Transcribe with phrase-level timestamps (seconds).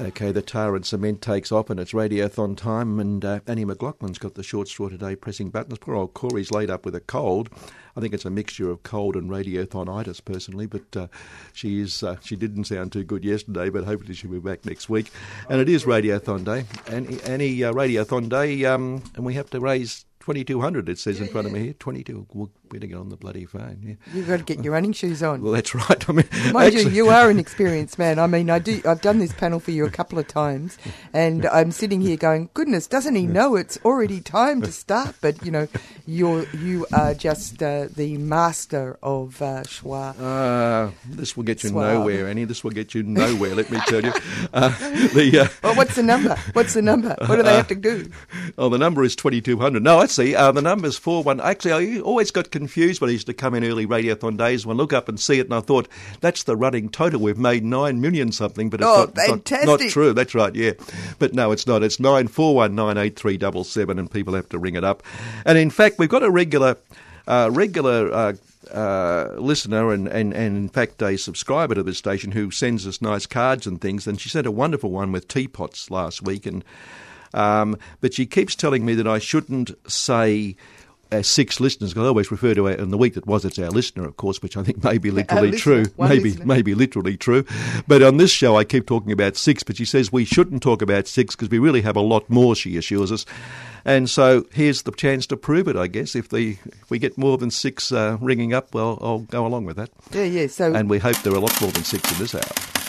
[0.00, 4.18] Okay, the tar and cement takes off and it's radiothon time, and uh, Annie McLaughlin's
[4.18, 5.80] got the short straw today pressing buttons.
[5.80, 7.50] Poor old Corey's laid up with a cold.
[7.96, 11.08] I think it's a mixture of cold and radiothonitis, personally, but uh,
[11.52, 14.88] she is uh, she didn't sound too good yesterday, but hopefully she'll be back next
[14.88, 15.10] week.
[15.48, 19.58] And it is Radiothon Day, Annie, Annie uh, Radiothon Day, um, and we have to
[19.58, 21.72] raise 2200 it says in front of me here.
[21.72, 23.94] 22 we'll better get on the bloody phone yeah.
[24.12, 25.40] you've got to get your running shoes on.
[25.40, 26.08] Well that's right.
[26.10, 28.18] I mean mind actually, you you are an experienced man.
[28.18, 30.76] I mean I do I've done this panel for you a couple of times
[31.14, 35.14] and I'm sitting here going goodness doesn't he know it's already time to start?
[35.22, 35.66] But you know
[36.04, 40.14] you're you are just uh, the master of uh, schwa.
[40.20, 42.44] Uh, this will get you nowhere Annie.
[42.44, 44.12] This will get you nowhere let me tell you.
[44.52, 44.68] Uh,
[45.14, 46.36] the uh, well, what's the number?
[46.52, 47.16] What's the number?
[47.24, 48.10] What do they have to do?
[48.58, 50.34] oh the number is 2200 no that's see.
[50.34, 51.40] Uh, the number's four one.
[51.40, 54.66] Actually, I always got confused when I used to come in early radiothon days.
[54.66, 55.88] When I look up and see it, and I thought
[56.20, 57.20] that's the running total.
[57.20, 59.66] We've made nine million something, but it's, oh, not, fantastic.
[59.66, 60.12] Not, not, true.
[60.12, 60.54] That's right.
[60.54, 60.72] Yeah,
[61.18, 61.82] but no, it's not.
[61.82, 64.84] It's nine four one nine eight three double seven, and people have to ring it
[64.84, 65.02] up.
[65.44, 66.76] And in fact, we've got a regular,
[67.26, 68.12] uh, regular.
[68.12, 68.32] Uh,
[68.72, 73.00] uh, listener and, and, and in fact a subscriber to this station who sends us
[73.00, 76.62] nice cards and things and she sent a wonderful one with teapots last week and
[77.34, 80.56] um, but she keeps telling me that I shouldn't say
[81.10, 81.90] uh, six listeners.
[81.92, 83.44] because I always refer to it in the week that was.
[83.44, 85.86] It's our listener, of course, which I think may be literally true.
[85.98, 86.46] Maybe, listener.
[86.46, 87.44] maybe literally true.
[87.86, 89.62] But on this show, I keep talking about six.
[89.62, 92.54] But she says we shouldn't talk about six because we really have a lot more.
[92.54, 93.24] She assures us.
[93.84, 95.76] And so here's the chance to prove it.
[95.76, 99.20] I guess if the if we get more than six uh, ringing up, well, I'll
[99.20, 99.90] go along with that.
[100.12, 100.46] Yeah, yeah.
[100.48, 102.87] So and we hope there are a lot more than six in this hour.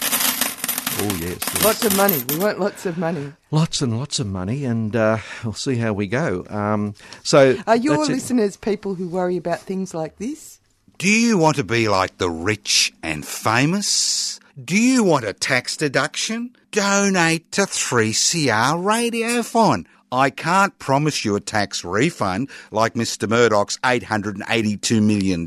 [1.01, 2.17] Oh, yes, yes, Lots of money.
[2.27, 3.31] We want lots of money.
[3.51, 6.45] Lots and lots of money, and uh, we'll see how we go.
[6.49, 6.93] Um,
[7.23, 8.61] so, are your listeners it.
[8.61, 10.59] people who worry about things like this?
[10.97, 14.41] Do you want to be like the rich and famous?
[14.61, 16.53] Do you want a tax deduction?
[16.71, 19.85] Donate to 3CR Radiothon.
[20.11, 23.29] I can't promise you a tax refund like Mr.
[23.29, 25.45] Murdoch's $882 million,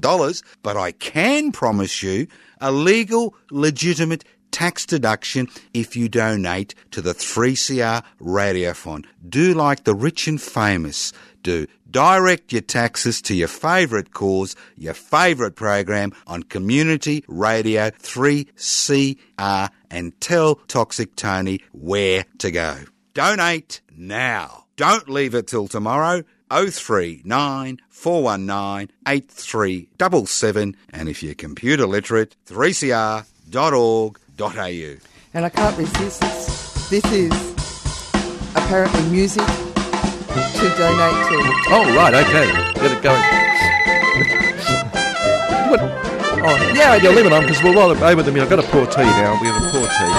[0.62, 2.28] but I can promise you
[2.60, 9.04] a legal, legitimate tax deduction if you donate to the 3CR Radiothon.
[9.28, 11.66] Do like the rich and famous do.
[11.90, 20.20] Direct your taxes to your favourite cause, your favourite program on Community Radio 3CR and
[20.20, 22.78] tell Toxic Tony where to go.
[23.12, 24.64] Donate now.
[24.76, 26.22] Don't leave it till tomorrow.
[26.50, 34.16] 039 419 8377 and if you're computer literate 3cr.org
[35.34, 36.20] and I can't resist.
[36.91, 37.32] This is
[38.54, 41.37] apparently music to donate to.
[41.69, 42.48] Oh, right, okay.
[42.75, 43.22] Get it going.
[45.71, 45.81] what?
[46.44, 48.44] Oh, yeah, you'll leave it on because we're well over the minute.
[48.44, 49.38] I've got to pour tea now.
[49.41, 50.12] We have a pour tea.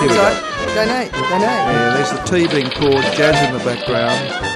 [0.00, 0.48] Here we go.
[0.74, 1.42] Donate, donate.
[1.42, 4.47] Yeah, there's the tea being poured, jazz in the background.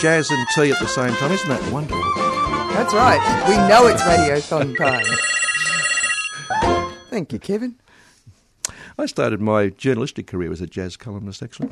[0.00, 1.30] Jazz and tea at the same time.
[1.30, 2.02] Isn't that wonderful?
[2.72, 3.20] That's right.
[3.48, 5.04] We know it's radiothon time.
[7.10, 7.76] Thank you, Kevin.
[8.96, 11.70] I started my journalistic career as a jazz columnist, actually.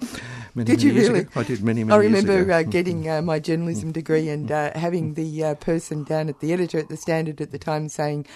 [0.54, 1.20] Many, did you really?
[1.20, 1.40] Ago.
[1.40, 5.14] I did many, many I remember uh, getting uh, my journalism degree and uh, having
[5.14, 8.26] the uh, person down at the editor at the Standard at the time saying,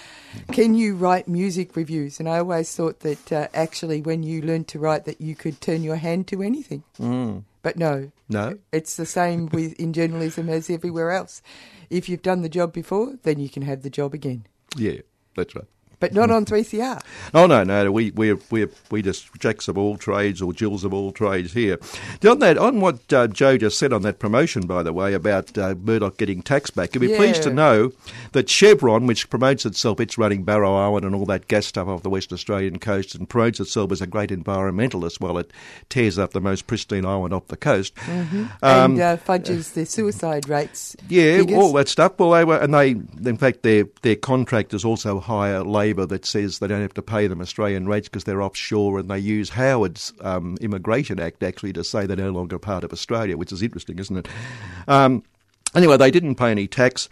[0.51, 4.67] "Can you write music reviews?" And I always thought that uh, actually, when you learned
[4.69, 6.83] to write, that you could turn your hand to anything.
[6.99, 7.43] Mm.
[7.63, 11.41] But no, no, it's the same with in journalism as everywhere else.
[11.89, 14.45] If you've done the job before, then you can have the job again.
[14.77, 14.99] Yeah,
[15.35, 15.72] that's right
[16.03, 17.01] but not on 3CR.
[17.33, 17.89] Oh, no, no.
[17.89, 21.79] We, we, we, we just Jacks of all trades or Jills of all trades here.
[22.27, 25.57] On that, on what uh, Joe just said on that promotion, by the way, about
[25.57, 27.15] uh, Murdoch getting tax back, you'll be yeah.
[27.15, 27.93] pleased to know
[28.33, 32.03] that Chevron, which promotes itself, it's running Barrow Island and all that gas stuff off
[32.03, 35.51] the West Australian coast and promotes itself as a great environmentalist while it
[35.87, 37.95] tears up the most pristine island off the coast.
[37.95, 38.43] Mm-hmm.
[38.61, 40.97] Um, and uh, fudges the suicide rates.
[41.07, 41.57] Yeah, figures.
[41.57, 42.19] all that stuff.
[42.19, 46.25] Well, they were, and they, in fact, their, their contractors also hire labour waiver that
[46.25, 49.49] says they don't have to pay them Australian rates because they're offshore, and they use
[49.49, 53.61] Howard's um, Immigration Act actually to say they're no longer part of Australia, which is
[53.61, 54.27] interesting, isn't it?
[54.87, 55.23] Um,
[55.75, 57.09] anyway, they didn't pay any tax.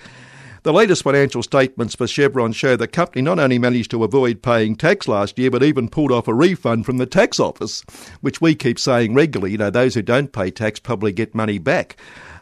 [0.64, 4.76] The latest financial statements for Chevron show the company not only managed to avoid paying
[4.76, 7.84] tax last year, but even pulled off a refund from the tax office,
[8.22, 9.54] which we keep saying regularly.
[9.54, 11.98] You know, those who don't pay tax probably get money back.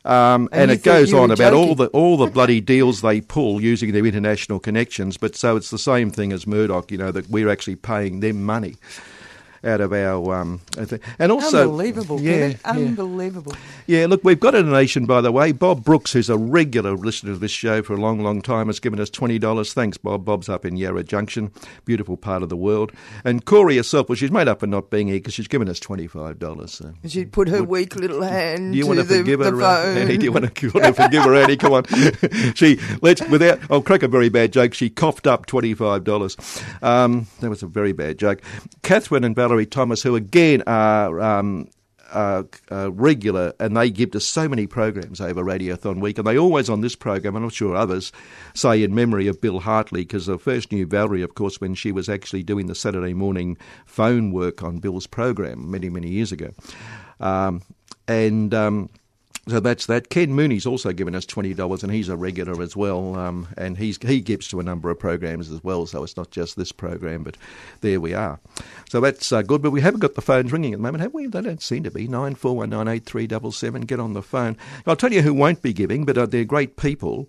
[0.05, 3.61] Um, and, And it goes on about all the all the bloody deals they pull
[3.61, 5.17] using their international connections.
[5.17, 6.91] But so it's the same thing as Murdoch.
[6.91, 8.75] You know that we're actually paying them money
[9.63, 10.61] out of our um,
[11.19, 12.51] and also Unbelievable, yeah, Kevin.
[12.51, 12.87] yeah.
[12.87, 13.53] Unbelievable.
[13.87, 15.51] Yeah, look, we've got a donation, by the way.
[15.51, 18.79] Bob Brooks, who's a regular listener to this show for a long, long time, has
[18.79, 19.73] given us $20.
[19.73, 20.25] Thanks, Bob.
[20.25, 21.51] Bob's up in Yarra Junction,
[21.85, 22.91] beautiful part of the world.
[23.23, 25.79] And Corey herself, well, she's made up for not being here because she's given us
[25.79, 26.69] $25.
[26.69, 26.93] So.
[27.07, 29.97] She'd put her weak little hand Do you want to the, forgive the her, phone.
[29.97, 30.17] Annie?
[30.17, 31.57] Do you want to, you want to forgive her, Annie?
[31.57, 31.85] Come on.
[32.55, 33.59] she let's without.
[33.69, 34.73] I'll crack a very bad joke.
[34.73, 36.37] She coughed up twenty five dollars.
[36.81, 38.41] Um, that was a very bad joke.
[38.83, 41.19] Catherine and Valerie Thomas, who again are.
[41.19, 41.69] Um,
[42.11, 42.41] uh,
[42.71, 46.67] uh, regular, and they give us so many programs over Radiothon Week, and they always
[46.67, 48.11] on this program, and I'm not sure others,
[48.55, 51.91] say in memory of Bill Hartley, because I first knew Valerie, of course, when she
[51.91, 56.49] was actually doing the Saturday morning phone work on Bill's program many, many years ago.
[57.19, 57.61] Um,
[58.07, 58.89] and um,
[59.49, 60.09] so that's that.
[60.09, 63.15] Ken Mooney's also given us twenty dollars, and he's a regular as well.
[63.15, 66.31] Um, and he's he gives to a number of programs as well, so it's not
[66.31, 67.23] just this program.
[67.23, 67.37] But
[67.81, 68.39] there we are.
[68.89, 69.61] So that's uh, good.
[69.61, 71.27] But we haven't got the phones ringing at the moment, have we?
[71.27, 72.07] They don't seem to be.
[72.07, 73.81] Nine four one nine eight three double seven.
[73.81, 74.57] Get on the phone.
[74.85, 77.27] I'll tell you who won't be giving, but uh, they're great people.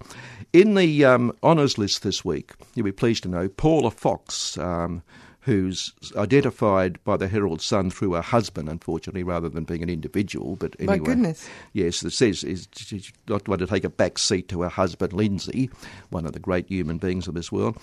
[0.53, 4.59] In the um, honours list this week, you'll be pleased to know Paula Fox.
[4.59, 5.03] Um,
[5.43, 10.57] Who's identified by the Herald Sun through her husband, unfortunately, rather than being an individual.
[10.57, 11.49] But anyway, My goodness.
[11.73, 15.13] Yes, it says is she's not going to take a back seat to her husband
[15.13, 15.71] Lindsay,
[16.11, 17.79] one of the great human beings of this world,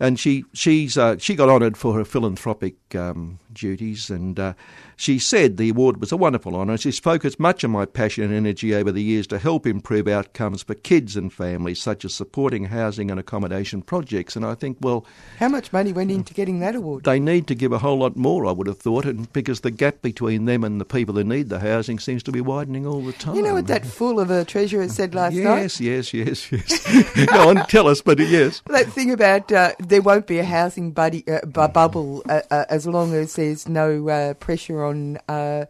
[0.00, 4.54] and she she's uh, she got honoured for her philanthropic um, duties, and uh,
[4.96, 6.76] she said the award was a wonderful honour.
[6.78, 10.62] She's focused much of my passion and energy over the years to help improve outcomes
[10.62, 14.36] for kids and families, such as supporting housing and accommodation projects.
[14.36, 15.04] And I think, well,
[15.38, 16.93] How much money went into getting that award?
[17.02, 19.70] They need to give a whole lot more, I would have thought, and because the
[19.70, 23.00] gap between them and the people who need the housing seems to be widening all
[23.02, 23.34] the time.
[23.34, 25.62] You know what that fool of a treasurer said last night?
[25.62, 27.26] Yes, yes, yes, yes.
[27.26, 28.62] Go on, tell us, but yes.
[28.68, 32.64] That thing about uh, there won't be a housing buddy, uh, bu- bubble uh, uh,
[32.68, 35.64] as long as there's no uh, pressure on uh,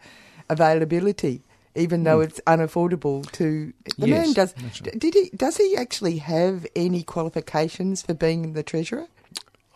[0.49, 1.43] availability,
[1.75, 3.73] even though it's unaffordable to.
[3.99, 4.09] The Hmm.
[4.09, 4.55] Yes, man does.
[4.63, 4.99] right.
[4.99, 5.31] Did he?
[5.37, 9.07] Does he actually have any qualifications for being the treasurer?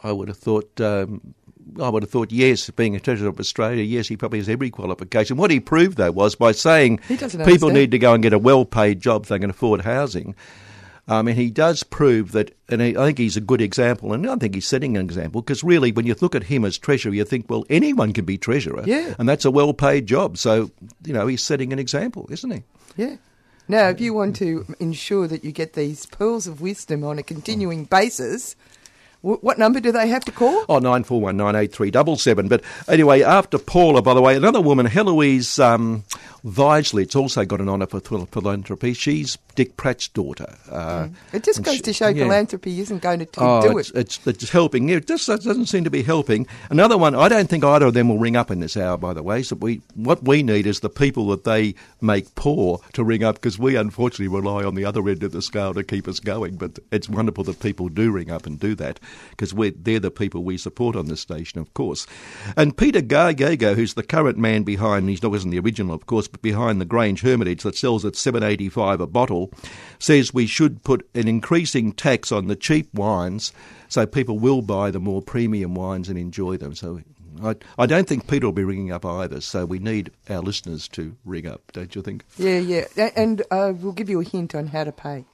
[0.03, 0.81] I would have thought.
[0.81, 1.35] Um,
[1.81, 4.71] I would have thought, yes, being a treasurer of Australia, yes, he probably has every
[4.71, 5.37] qualification.
[5.37, 7.75] What he proved, though, was by saying people understand.
[7.75, 10.35] need to go and get a well-paid job so they can afford housing.
[11.07, 14.13] Um, I mean, he does prove that, and he, I think he's a good example,
[14.13, 16.77] and I think he's setting an example because really, when you look at him as
[16.77, 19.15] treasurer, you think, well, anyone can be treasurer, Yeah.
[19.19, 20.37] and that's a well-paid job.
[20.37, 20.71] So,
[21.05, 22.63] you know, he's setting an example, isn't he?
[22.97, 23.17] Yeah.
[23.69, 27.23] Now, if you want to ensure that you get these pearls of wisdom on a
[27.23, 28.57] continuing basis,
[29.23, 30.65] what number do they have to call?
[30.69, 32.49] Oh, nine four one nine eight three double seven.
[32.49, 36.05] But anyway, after Paula, by the way, another woman, Heloise um,
[36.45, 38.93] Waislitz, also got an honour for philanthropy.
[38.95, 40.57] She's Dick Pratt's daughter.
[40.71, 42.23] Uh, It just goes she- to show yeah.
[42.25, 43.97] philanthropy isn't going to t- Oh, do it's, it.
[43.97, 44.89] it's, it's helping.
[44.89, 46.47] It just doesn't seem to be helping.
[46.71, 49.15] Another one, I don't think either of them will ring up in this hour, by
[49.15, 49.43] the way.
[49.43, 53.35] So we, what we need is the people that they make poor to ring up
[53.37, 56.55] because we unfortunately rely on the other end of the scale to keep us going.
[56.57, 60.45] But it's wonderful that people do ring up and do that because they're the people
[60.45, 62.07] we support on this station, of course.
[62.57, 66.29] And Peter Gargago, who's the current man behind, he's not wasn't the original, of course,
[66.29, 69.53] but behind the Grange Hermitage that sells at seven eighty five a bottle,
[69.99, 73.53] says we should put an increasing tax on the cheap wines
[73.89, 76.75] so people will buy the more premium wines and enjoy them.
[76.75, 77.01] So
[77.43, 79.41] I, I don't think Peter will be ringing up either.
[79.41, 82.25] So we need our listeners to ring up, don't you think?
[82.37, 82.85] Yeah, yeah.
[83.17, 85.25] And uh, we'll give you a hint on how to pay.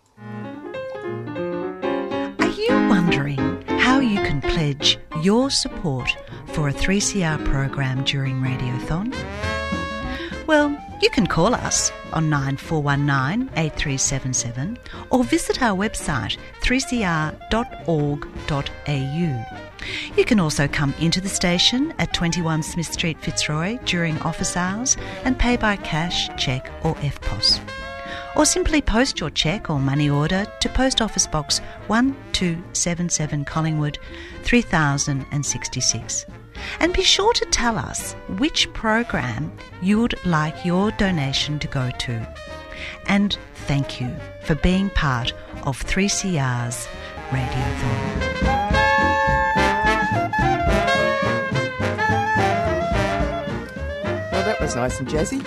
[2.38, 3.43] Are you wondering how you
[4.24, 6.16] can pledge your support
[6.46, 9.14] for a 3CR program during Radiothon?
[10.46, 14.78] Well, you can call us on 9419 8377
[15.10, 17.40] or visit our website 3cr.org.au.
[20.16, 24.96] You can also come into the station at 21 Smith Street, Fitzroy during office hours
[25.24, 27.60] and pay by cash, cheque, or EFTPOS
[28.36, 33.98] or simply post your cheque or money order to Post Office Box 1277 Collingwood
[34.42, 36.26] 3066.
[36.80, 41.90] And be sure to tell us which program you would like your donation to go
[41.90, 42.34] to.
[43.06, 43.36] And
[43.66, 45.32] thank you for being part
[45.64, 46.86] of 3CR's
[47.30, 48.44] Radiothon.
[54.32, 55.44] Well, that was nice and jazzy.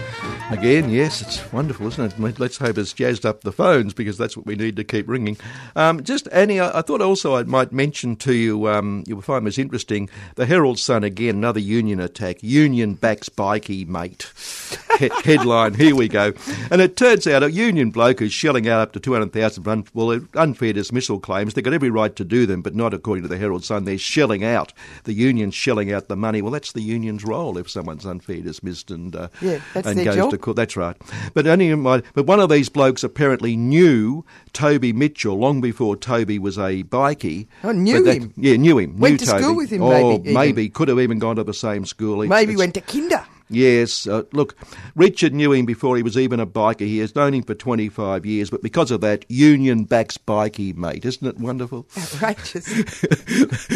[0.49, 2.39] Again, yes, it's wonderful, isn't it?
[2.39, 5.35] Let's hope it's jazzed up the phones because that's what we need to keep ringing.
[5.75, 9.45] Um, just Annie, I, I, thought also I might mention to you, um, you'll find
[9.45, 10.09] this interesting.
[10.35, 12.37] The Herald Sun again, another union attack.
[12.41, 14.31] Union backs bikey mate.
[14.97, 15.75] He- headline.
[15.75, 16.33] Here we go.
[16.71, 19.67] And it turns out a union bloke is shelling out up to two hundred thousand.
[19.67, 21.53] Un- well, unfair dismissal claims.
[21.53, 23.85] They've got every right to do them, but not according to the Herald Sun.
[23.85, 24.73] They're shelling out.
[25.03, 26.41] The union's shelling out the money.
[26.41, 30.05] Well, that's the union's role if someone's unfair dismissed and uh, Yeah, that's and their
[30.05, 30.31] goes job.
[30.31, 30.57] to court.
[30.57, 30.95] That's right.
[31.33, 35.95] But only in my, but one of these blokes apparently knew Toby Mitchell long before
[35.95, 37.47] Toby was a bikie.
[37.63, 38.33] Oh, knew that- him?
[38.37, 38.97] Yeah, knew him.
[38.99, 39.43] Went knew to Toby.
[39.43, 40.33] school with him, Oh, maybe, even.
[40.33, 42.17] maybe could have even gone to the same school.
[42.25, 43.25] Maybe it's- went to kinder.
[43.49, 44.57] Yes, uh, look,
[44.97, 46.81] Richard knew him before he was even a biker.
[46.81, 51.05] He has known him for 25 years, but because of that, Union backs bikey, mate.
[51.05, 51.87] Isn't it wonderful?
[51.97, 52.65] Outrageous.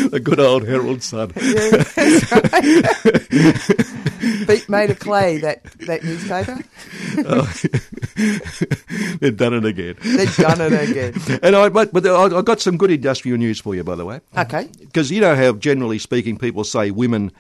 [0.10, 1.32] the good old Herald Sun.
[3.32, 4.28] Yeah.
[4.48, 6.60] Beat made of clay, that, that newspaper.
[9.20, 9.96] They've done it again.
[10.02, 11.40] They've done it again.
[11.44, 14.06] And I, but, but I, I got some good industrial news for you, by the
[14.06, 14.22] way.
[14.38, 14.70] Okay.
[14.80, 17.32] Because you know how, generally speaking, people say women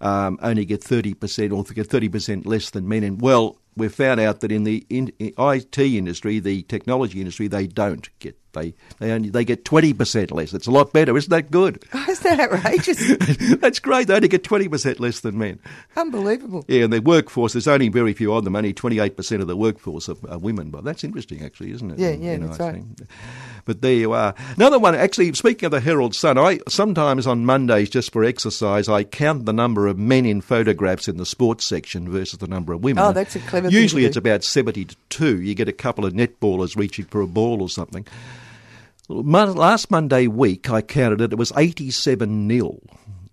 [0.00, 3.02] um, only get 30% or get 30% less than men.
[3.02, 7.48] And, well, we've found out that in the in, in IT industry, the technology industry,
[7.48, 8.36] they don't get.
[8.52, 10.54] They, they only they get 20% less.
[10.54, 11.16] It's a lot better.
[11.16, 11.84] Isn't that good?
[11.92, 13.56] Oh, is that outrageous?
[13.60, 14.06] That's great.
[14.06, 15.58] They only get 20% less than men.
[15.96, 16.64] Unbelievable.
[16.68, 18.54] Yeah, and the workforce, there's only very few of them.
[18.54, 20.70] Only 28% of the workforce are, are women.
[20.70, 21.98] But that's interesting, actually, isn't it?
[21.98, 22.84] Yeah, You yeah, know, that's right.
[23.64, 24.34] But there you are.
[24.56, 28.88] Another one, actually, speaking of the Herald Sun, I sometimes on Mondays, just for exercise,
[28.88, 32.72] I count the number of men in photographs in the sports section versus the number
[32.72, 33.02] of women.
[33.02, 35.40] Oh, that's a clever Usually it's about 70 to 2.
[35.40, 38.06] You get a couple of netballers reaching for a ball or something.
[39.08, 42.80] Last Monday week, I counted it, it was 87 nil.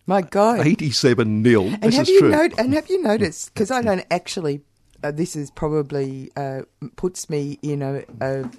[0.06, 0.66] My God.
[0.66, 1.68] 87 nil.
[1.68, 2.30] And This have is you true.
[2.32, 3.54] not- and have you noticed?
[3.54, 4.62] Because I don't actually.
[5.04, 6.62] Uh, this is probably uh,
[6.96, 8.50] puts me in a, a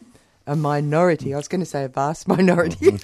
[0.46, 1.34] a minority.
[1.34, 2.86] I was going to say a vast minority.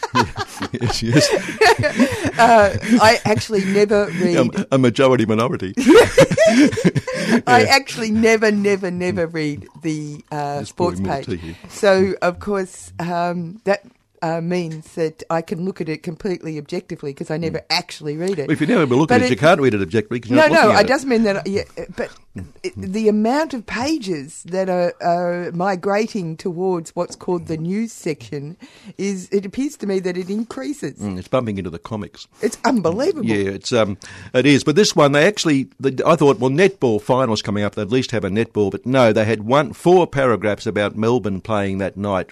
[0.72, 1.28] yes, yes.
[2.38, 4.36] uh, I actually never read.
[4.36, 5.74] Um, a majority minority.
[7.46, 11.56] I actually never, never, never read the uh, sports page.
[11.68, 13.82] So, of course, um, that
[14.22, 18.38] uh, means that I can look at it completely objectively because I never actually read
[18.38, 18.46] it.
[18.46, 18.52] Hmm.
[18.52, 21.08] If you never look at it, you can't read it objectively no, no, it doesn't
[21.08, 21.46] mean that.
[21.46, 21.64] Yeah,
[21.96, 22.10] but
[22.62, 28.56] it, the amount of pages that are, are migrating towards what's called the news section
[28.96, 29.28] is.
[29.30, 30.98] It appears to me that it increases.
[30.98, 32.26] Mm, it's bumping into the comics.
[32.42, 33.26] It's unbelievable.
[33.26, 33.98] Yeah, it's um,
[34.34, 34.64] it is.
[34.64, 37.90] But this one, they actually, the, I thought, well, netball finals coming up, they'd at
[37.90, 38.70] least have a netball.
[38.70, 42.30] But no, they had one, four paragraphs about Melbourne playing that night.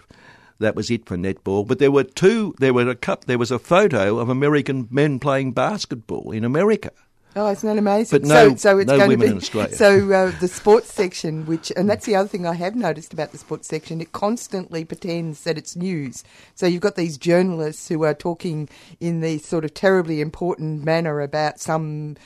[0.58, 1.66] That was it for netball.
[1.66, 2.54] But there were two.
[2.58, 3.26] There were a cup.
[3.26, 6.90] There was a photo of American men playing basketball in America.
[7.38, 8.18] Oh, isn't that amazing?
[8.18, 9.74] But no- so, so it's no going women to in be Australia.
[9.76, 13.32] so uh, the sports section, which and that's the other thing I have noticed about
[13.32, 14.00] the sports section.
[14.00, 16.24] It constantly pretends that it's news.
[16.54, 18.70] So you've got these journalists who are talking
[19.00, 22.16] in the sort of terribly important manner about some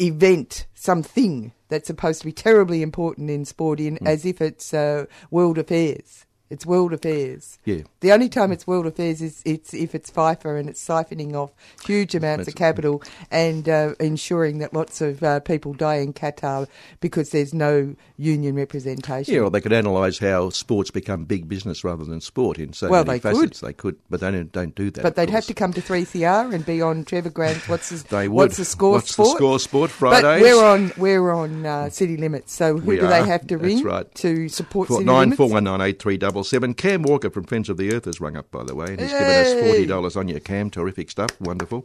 [0.00, 4.06] event, something that's supposed to be terribly important in sport, in Hmm.
[4.08, 6.23] as if it's uh, world affairs.
[6.54, 7.58] It's world affairs.
[7.64, 7.82] Yeah.
[8.00, 11.50] The only time it's world affairs is it's if it's FIFA and it's siphoning off
[11.84, 16.66] huge amounts of capital and uh, ensuring that lots of uh, people die in Qatar
[17.00, 19.34] because there's no union representation.
[19.34, 22.88] Yeah, or they could analyse how sports become big business rather than sport in so
[22.88, 23.36] Well, many they could.
[23.40, 23.60] facets.
[23.60, 25.02] They could, but they don't, don't do that.
[25.02, 28.28] but they'd have to come to 3CR and be on Trevor Grant's What's the, They
[28.28, 28.36] would.
[28.36, 29.28] What's the Score What's Sport?
[29.28, 30.42] the score sport But Fridays?
[30.42, 33.08] we're on we're on uh, City Limits, so who We do are.
[33.08, 34.12] they have to ring right.
[34.16, 35.36] to support City nine Limits?
[35.38, 36.74] four one nine eight three double seven.
[36.74, 39.10] Cam Walker from Friends of the Earth has rung up, by the way, and he's
[39.12, 40.70] given us forty dollars on your Cam.
[40.70, 41.84] Terrific stuff, wonderful.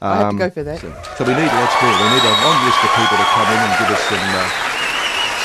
[0.00, 0.80] I have to Um, go for that.
[0.80, 1.92] So, so we need lots more.
[1.92, 4.18] We need a long list of people to come in and give us some.
[4.18, 4.76] Uh,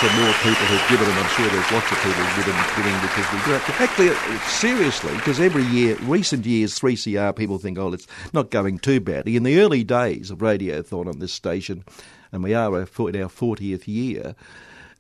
[0.02, 3.32] some more people who've given, and I'm sure there's lots of people giving, giving because
[3.32, 3.82] we do have to.
[3.82, 9.00] Actually, seriously, because every year, recent years, 3CR people think, oh, it's not going too
[9.00, 9.38] badly.
[9.38, 11.86] In the early days of Radiothon on this station,
[12.34, 14.36] and we are in our 40th year,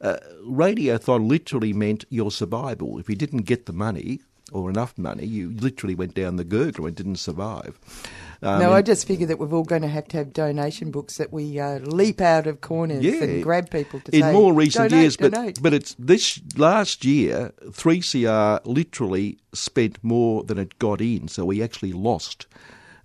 [0.01, 2.99] uh, Radiothon literally meant your survival.
[2.99, 4.21] If you didn't get the money
[4.51, 7.79] or enough money, you literally went down the gurgler and didn't survive.
[8.43, 11.17] Um, no, I just figure that we're all going to have to have donation books
[11.17, 13.23] that we uh, leap out of corners Yeah.
[13.23, 16.39] and grab people to in say, more recent "Donate, years, but donate." but it's this
[16.57, 17.53] last year,
[17.89, 22.45] 3CR literally spent more than it got in, so we actually lost.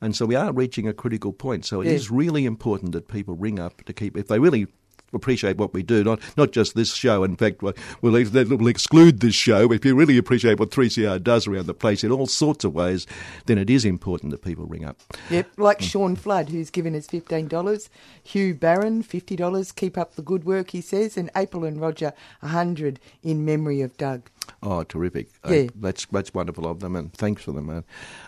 [0.02, 1.64] And so we are reaching a critical point.
[1.64, 2.16] So it is Yeah.
[2.16, 4.66] really important that people ring up to keep, if they really
[5.12, 7.24] appreciate what we do, not not just this show.
[7.24, 8.16] In fact, we'll, we'll
[8.68, 9.72] exclude this show.
[9.72, 13.06] If you really appreciate what 3CR does around the place in all sorts of ways,
[13.46, 15.00] then it is important that people ring up.
[15.30, 17.88] Yep, like Sean Flood, who's given us $15.
[18.22, 19.74] Hugh Barron, $50.
[19.74, 21.16] Keep up the good work, he says.
[21.16, 24.30] And April and Roger, 100 in memory of Doug.
[24.62, 25.28] Oh, terrific!
[25.48, 25.56] Yeah.
[25.62, 27.70] Uh, that's that's wonderful of them, and thanks for them.
[27.70, 27.82] Uh,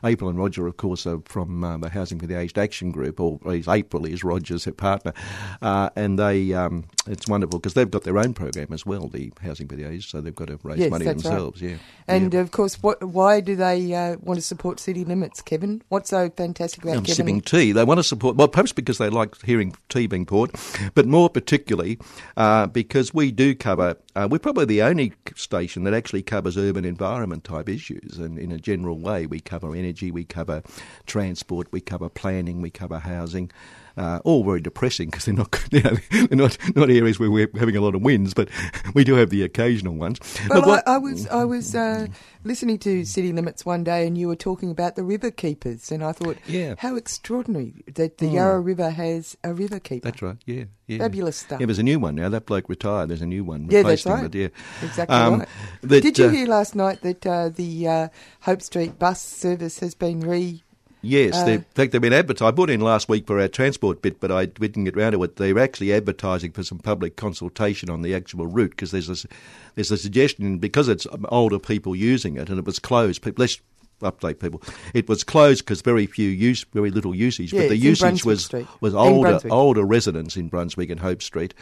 [0.05, 3.21] April and Roger, of course, are from uh, the Housing for the Aged Action Group,
[3.21, 5.12] or is April is Roger's partner,
[5.61, 9.33] uh, and they um, it's wonderful because they've got their own program as well, the
[9.43, 11.31] Housing for the Aged, so they've got to raise Yes, money that's right.
[11.31, 11.62] themselves.
[11.62, 11.76] Yeah,
[12.09, 12.41] And yeah.
[12.41, 13.02] of course, what?
[13.02, 15.83] Why do they uh, want to support city limits, Kevin?
[15.88, 17.14] What's so fantastic about I'm Kevin?
[17.17, 17.73] sipping tea.
[17.73, 20.50] They want to support, well, perhaps because they like hearing tea being poured,
[20.95, 21.99] but more particularly
[22.37, 26.85] uh, because we do cover, uh, we're probably the only station that actually covers urban
[26.85, 28.19] environment type issues.
[28.19, 30.62] And in a general way, we cover energy, we cover
[31.07, 33.50] transport, we cover planning, we cover housing.
[33.97, 37.49] Uh, all very depressing because they're not, you know, they're not not areas where we're
[37.59, 38.49] having a lot of wins, but
[38.95, 40.19] we do have the occasional ones.
[40.49, 42.07] Well, But what- I, I was I was uh,
[42.45, 46.03] listening to City Limits one day, and you were talking about the river keepers, and
[46.03, 46.75] I thought, Yeah.
[46.79, 50.09] How extraordinary that the Yarra River has a river keeper.
[50.11, 50.37] That's right.
[50.47, 50.99] Yeah, yeah.
[50.99, 51.61] Fabulous stuff.
[51.61, 52.29] Yeah, there's a new one now.
[52.31, 53.11] That bloke retired.
[53.11, 53.69] There's a new one.
[53.71, 54.23] Yeah, that's him, right.
[54.23, 54.49] but yeah.
[54.83, 55.49] Exactly Um, right.
[55.83, 58.09] that, Did you uh, hear last night that uh, the uh,
[58.41, 60.63] Hope Street bus service has been re?
[61.02, 62.47] Yes, Uh, they- in fact, they've been advertised.
[62.49, 65.23] I brought in last week for our transport bit, but I didn't get round to
[65.25, 65.37] it.
[65.37, 69.26] They're actually advertising for some public consultation on the actual route because there's a,
[69.75, 73.23] there's a suggestion because it's older people using it and it was closed.
[73.23, 73.61] People, let's
[74.00, 74.62] update people.
[74.94, 78.44] It was closed because very few use, very little usage, Yeah, but the usage was
[78.44, 78.66] Street.
[78.80, 81.54] was older older residents in Brunswick and Hope Street.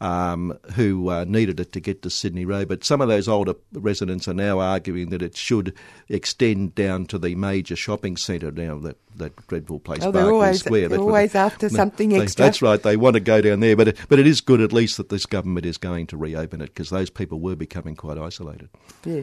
[0.00, 3.54] Um, who uh, needed it to get to Sydney Road, but some of those older
[3.72, 5.74] residents are now arguing that it should
[6.08, 8.78] extend down to the major shopping centre now.
[8.78, 10.90] That that dreadful place, Oh, Barkly always- Square.
[10.90, 12.44] they're always they- after something they- extra.
[12.44, 12.80] That's right.
[12.80, 15.08] They want to go down there, but it, but it is good at least that
[15.08, 18.68] this government is going to reopen it because those people were becoming quite isolated.
[19.04, 19.22] Yeah.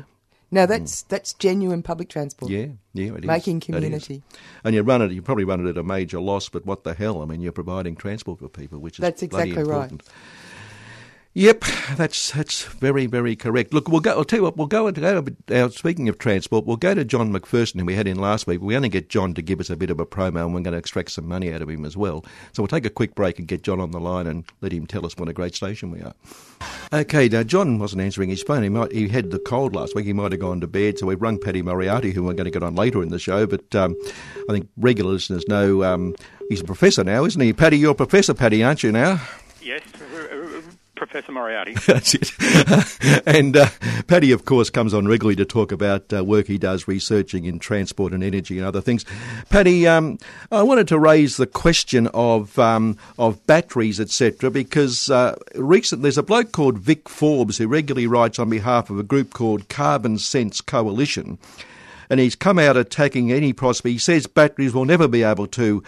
[0.51, 2.51] No, that's that's genuine public transport.
[2.51, 3.25] Yeah, yeah, it is.
[3.27, 3.75] Making It is.
[3.75, 4.23] community.
[4.65, 5.11] And you run it.
[5.13, 7.21] You probably run it at a major loss, but what the hell?
[7.21, 9.91] I mean, you're providing transport for people, which is That's exactly right.
[11.37, 11.65] Yep,
[11.97, 13.73] that's that's very very correct.
[13.73, 14.11] Look, we'll go.
[14.11, 14.55] I'll tell you what.
[14.55, 15.25] We'll go and go.
[15.51, 18.61] Uh, speaking of transport, we'll go to John McPherson, who we had in last week.
[18.61, 20.71] We only get John to give us a bit of a promo, and we're going
[20.71, 22.23] to extract some money out of him as well.
[22.53, 24.87] So we'll take a quick break and get John on the line and let him
[24.87, 26.13] tell us what a great station we are.
[26.93, 28.63] Okay, now John wasn't answering his phone.
[28.63, 30.05] He might he had the cold last week.
[30.05, 30.99] He might have gone to bed.
[30.99, 33.45] So we've rung Paddy Moriarty, who we're going to get on later in the show.
[33.45, 33.97] But um,
[34.47, 36.15] I think regular listeners know um,
[36.47, 37.51] he's a professor now, isn't he?
[37.51, 39.19] Paddy, you're a professor, Paddy, aren't you now?
[39.65, 40.14] Yes, uh, uh,
[40.95, 41.73] Professor Moriarty.
[41.87, 42.31] That's it.
[43.27, 43.67] and uh,
[44.07, 47.59] Paddy, of course, comes on regularly to talk about uh, work he does researching in
[47.59, 49.05] transport and energy and other things.
[49.49, 50.17] Paddy, um,
[50.51, 56.17] I wanted to raise the question of um, of batteries, etc., because uh, recent there's
[56.17, 60.17] a bloke called Viv Forbes who regularly writes on behalf of a group called Carbon
[60.17, 61.37] Sense Coalition,
[62.09, 63.91] and he's come out attacking any prospect.
[63.91, 65.83] He says batteries will never be able to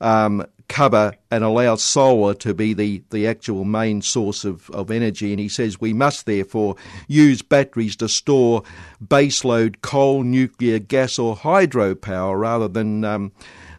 [0.00, 5.32] um, cover and allow solar to be the, the actual main source of, of energy.
[5.32, 6.76] And he says we must therefore
[7.06, 8.62] use batteries to store
[9.04, 13.32] baseload coal, nuclear, gas, or hydropower rather than um,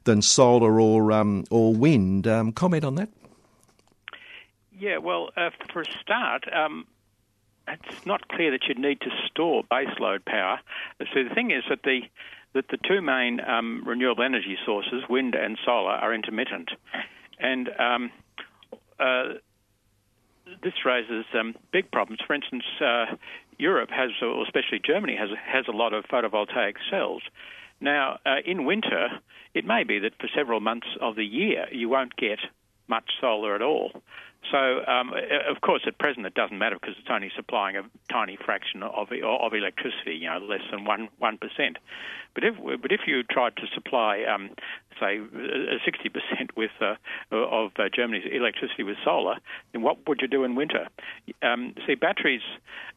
[0.04, 2.28] than solar or um, or wind.
[2.28, 3.10] Um, comment on that?
[4.78, 6.86] Yeah, well, uh, for a start, um,
[7.68, 10.60] it's not clear that you'd need to store baseload power.
[11.14, 12.02] So the thing is that the
[12.56, 16.72] that the two main um, renewable energy sources, wind and solar, are intermittent,
[17.38, 18.12] and um,
[19.00, 19.34] uh,
[20.64, 22.22] this raises um, big problems.
[22.26, 23.06] For instance, uh,
[23.60, 27.22] Europe has, or especially Germany, has has a lot of photovoltaic cells.
[27.82, 29.10] Now, uh, in winter,
[29.54, 32.40] it may be that for several months of the year you won't get
[32.88, 33.92] much solar at all.
[34.52, 37.84] So, um, uh, of course, at present it doesn't matter because it's only supplying a
[38.12, 41.78] tiny fraction of of electricity, you know, less than one one percent.
[42.34, 44.52] But if but if you tried to supply, um,
[45.00, 45.20] say,
[45.84, 46.96] sixty percent with uh,
[47.32, 49.38] of uh, Germany's electricity with solar,
[49.72, 50.88] then what would you do in winter?
[51.42, 52.42] Um, see, batteries,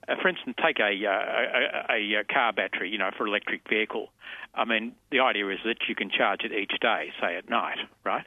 [0.08, 4.10] uh, for instance, take a, uh, a a car battery, you know, for electric vehicle.
[4.54, 7.78] I mean, the idea is that you can charge it each day, say at night,
[8.04, 8.26] right?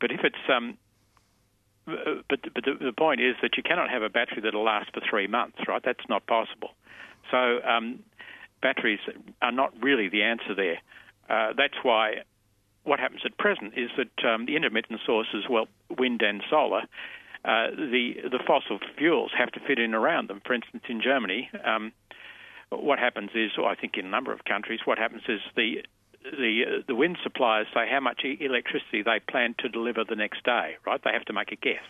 [0.00, 0.76] But if it's um,
[1.86, 5.26] but but the, point is that you cannot have a battery that'll last for three
[5.26, 5.82] months, right?
[5.84, 6.70] That's not possible.
[7.30, 8.00] So um,
[8.62, 9.00] batteries
[9.42, 10.78] are not really the answer there.
[11.28, 12.22] Uh, that's why
[12.84, 15.66] what happens at present is that um, the intermittent sources, well,
[15.98, 16.82] wind and solar,
[17.44, 20.40] uh, the the fossil fuels have to fit in around them.
[20.46, 21.92] For instance, in Germany, um,
[22.70, 25.84] what happens is, or I think in a number of countries, what happens is the
[26.24, 30.44] the uh, the wind suppliers say how much electricity they plan to deliver the next
[30.44, 30.76] day.
[30.86, 31.00] Right?
[31.02, 31.84] They have to make a guess,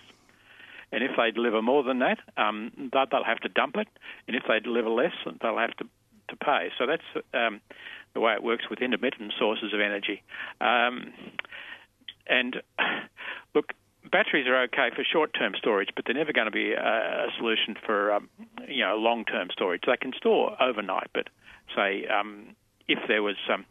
[0.93, 3.89] and if they deliver more than that, um, they'll, have to dump it,
[4.27, 5.87] and if they deliver less, they'll have to
[6.29, 6.71] to pay.
[6.79, 7.61] So that's um,
[8.15, 10.23] the way it works with intermittent sources of energy.
[10.61, 11.13] Um,
[12.27, 12.63] and
[13.55, 13.73] look,
[14.11, 17.77] batteries are okay for short-term storage, but they're never going to be a, a solution
[17.85, 18.29] for um,
[18.69, 19.83] you know long-term storage.
[19.87, 21.29] They can store overnight, but
[21.75, 22.57] say um,
[22.89, 23.65] if there was um,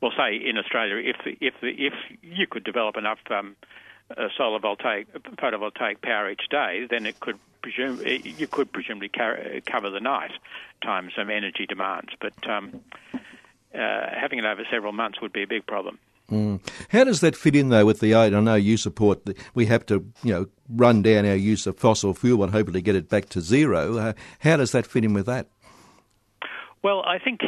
[0.00, 3.56] well, say in Australia, if if if you could develop enough um,
[4.16, 9.62] uh, solar voltaic photovoltaic power each day, then it could presume you could presumably carry,
[9.66, 10.32] cover the night
[10.82, 12.10] times some energy demands.
[12.20, 12.80] But um,
[13.12, 13.18] uh,
[13.74, 15.98] having it over several months would be a big problem.
[16.30, 16.60] Mm.
[16.90, 18.34] How does that fit in though with the aid?
[18.34, 21.76] I know you support the, we have to you know run down our use of
[21.76, 23.96] fossil fuel and hopefully get it back to zero.
[23.96, 25.48] Uh, how does that fit in with that?
[26.82, 27.40] Well, I think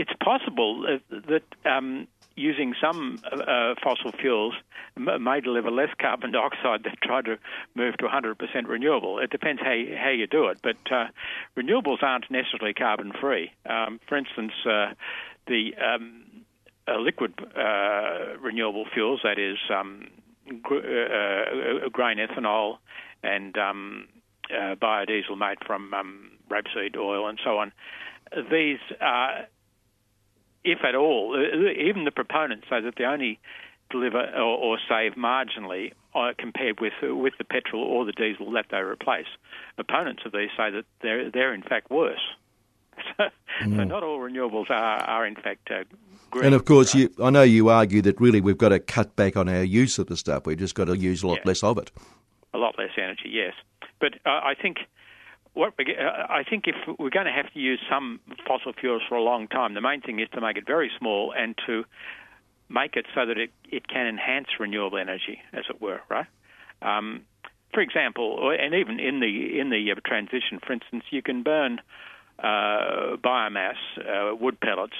[0.00, 4.54] it's possible that um, using some uh, fossil fuels
[4.96, 7.38] may deliver less carbon dioxide than try to
[7.74, 8.34] move to 100%
[8.66, 9.18] renewable.
[9.18, 11.08] It depends how you, how you do it, but uh,
[11.54, 13.52] renewables aren't necessarily carbon free.
[13.68, 14.94] Um, for instance, uh,
[15.46, 16.22] the um,
[16.88, 20.06] uh, liquid uh, renewable fuels, that is um,
[20.62, 22.78] gr- uh, grain ethanol
[23.22, 24.08] and um,
[24.50, 27.70] biodiesel made from um, rapeseed oil and so on,
[28.50, 29.46] these are
[30.64, 31.36] if at all,
[31.78, 33.38] even the proponents say that they only
[33.90, 38.66] deliver or, or save marginally uh, compared with with the petrol or the diesel that
[38.70, 39.26] they replace.
[39.78, 42.20] Opponents of these say that they're they're in fact worse.
[43.16, 43.24] So,
[43.66, 43.76] mm.
[43.76, 45.84] so not all renewables are are in fact uh,
[46.30, 46.46] green.
[46.46, 47.10] And of course, right?
[47.16, 49.98] you, I know you argue that really we've got to cut back on our use
[49.98, 50.46] of the stuff.
[50.46, 51.90] We've just got to use a lot less of it.
[52.52, 53.54] A lot less energy, yes.
[54.00, 54.78] But uh, I think
[55.54, 59.02] what we, uh, I think if we're going to have to use some fossil fuels
[59.08, 61.84] for a long time, the main thing is to make it very small and to
[62.68, 66.26] make it so that it, it can enhance renewable energy, as it were, right?
[66.82, 67.22] Um,
[67.74, 71.80] for example, and even in the in the uh, transition, for instance, you can burn
[72.38, 74.96] uh, biomass, uh, wood pellets,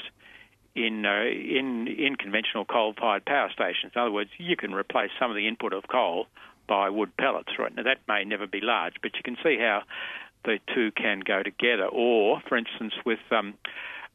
[0.74, 3.92] in uh, in in conventional coal-fired power stations.
[3.94, 6.26] In other words, you can replace some of the input of coal
[6.68, 7.50] by wood pellets.
[7.58, 9.82] Right now, that may never be large, but you can see how
[10.44, 11.86] the two can go together.
[11.86, 13.54] Or, for instance, with um,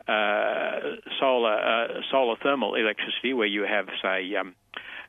[0.08, 0.80] uh,
[1.20, 4.56] solar uh, solar thermal electricity, where you have, say, um,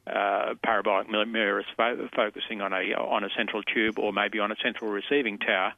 [0.07, 4.57] uh, parabolic mirrors fo- focusing on a on a central tube or maybe on a
[4.63, 5.73] central receiving tower,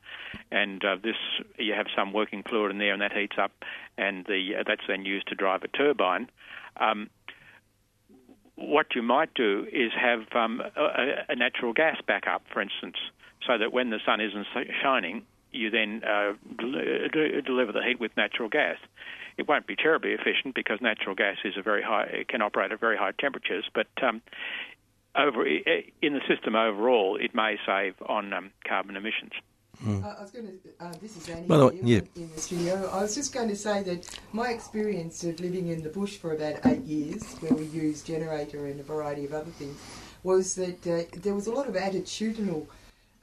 [0.51, 1.17] and uh, this
[1.59, 3.53] you have some working fluid in there, and that heats up,
[3.97, 6.29] and the uh, that's then used to drive a turbine.
[6.77, 7.09] Um,
[8.55, 12.97] what you might do is have um, a, a, natural gas backup, for instance,
[13.49, 14.47] so that when the sun isn't
[14.83, 18.77] shining, you then uh, deliver the heat with natural gas.
[19.39, 22.71] It won't be terribly efficient because natural gas is a very high, it can operate
[22.71, 24.21] at very high temperatures, but um,
[25.17, 29.33] over in the system overall, it may save on um, carbon emissions.
[29.83, 30.05] Mm.
[30.05, 30.85] Uh, I was going to.
[30.85, 32.01] Uh, this is Annie well, yeah.
[32.17, 32.91] in the studio.
[32.93, 36.35] I was just going to say that my experience of living in the bush for
[36.35, 39.81] about eight years, where we used generator and a variety of other things,
[40.25, 42.67] was that uh, there was a lot of attitudinal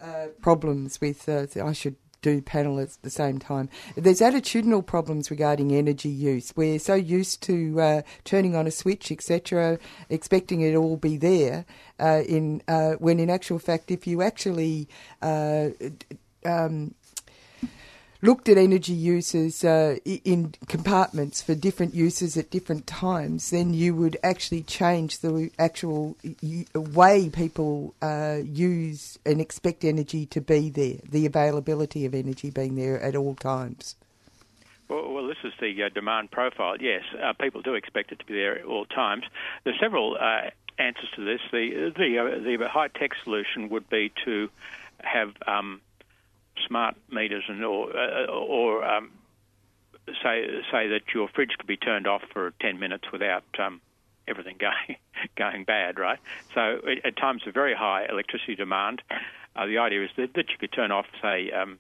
[0.02, 1.28] uh, problems with.
[1.28, 3.70] Uh, I should do panel at the same time.
[3.96, 6.52] There's attitudinal problems regarding energy use.
[6.56, 9.78] We're so used to uh, turning on a switch, etc.,
[10.10, 11.66] expecting it all be there.
[12.00, 14.88] Uh, in uh, when in actual fact, if you actually
[15.22, 15.70] uh,
[16.46, 16.96] um,
[18.26, 23.96] looked at energy uses uh, in compartments for different uses at different times, then you
[23.96, 26.18] would actually change the actual
[26.74, 32.76] way people uh, use and expect energy to be there, the availability of energy being
[32.76, 33.96] there at all times.
[34.90, 36.78] Well, well this is the uh, demand profile.
[36.80, 39.24] Yes, uh, people do expect it to be there at all times.
[39.64, 41.42] There's several uh, answers to this.
[41.52, 44.50] The the, uh, the high tech solution would be to
[45.00, 45.82] have um,
[46.68, 49.12] smart meters and or uh, or um,
[50.24, 53.82] say say that your fridge could be turned off for 10 minutes without um,
[54.28, 54.98] everything going
[55.38, 56.20] going bad, right?
[56.54, 59.02] So at times of very high electricity demand,
[59.56, 61.80] uh, the idea is that, that you could turn off, say, um,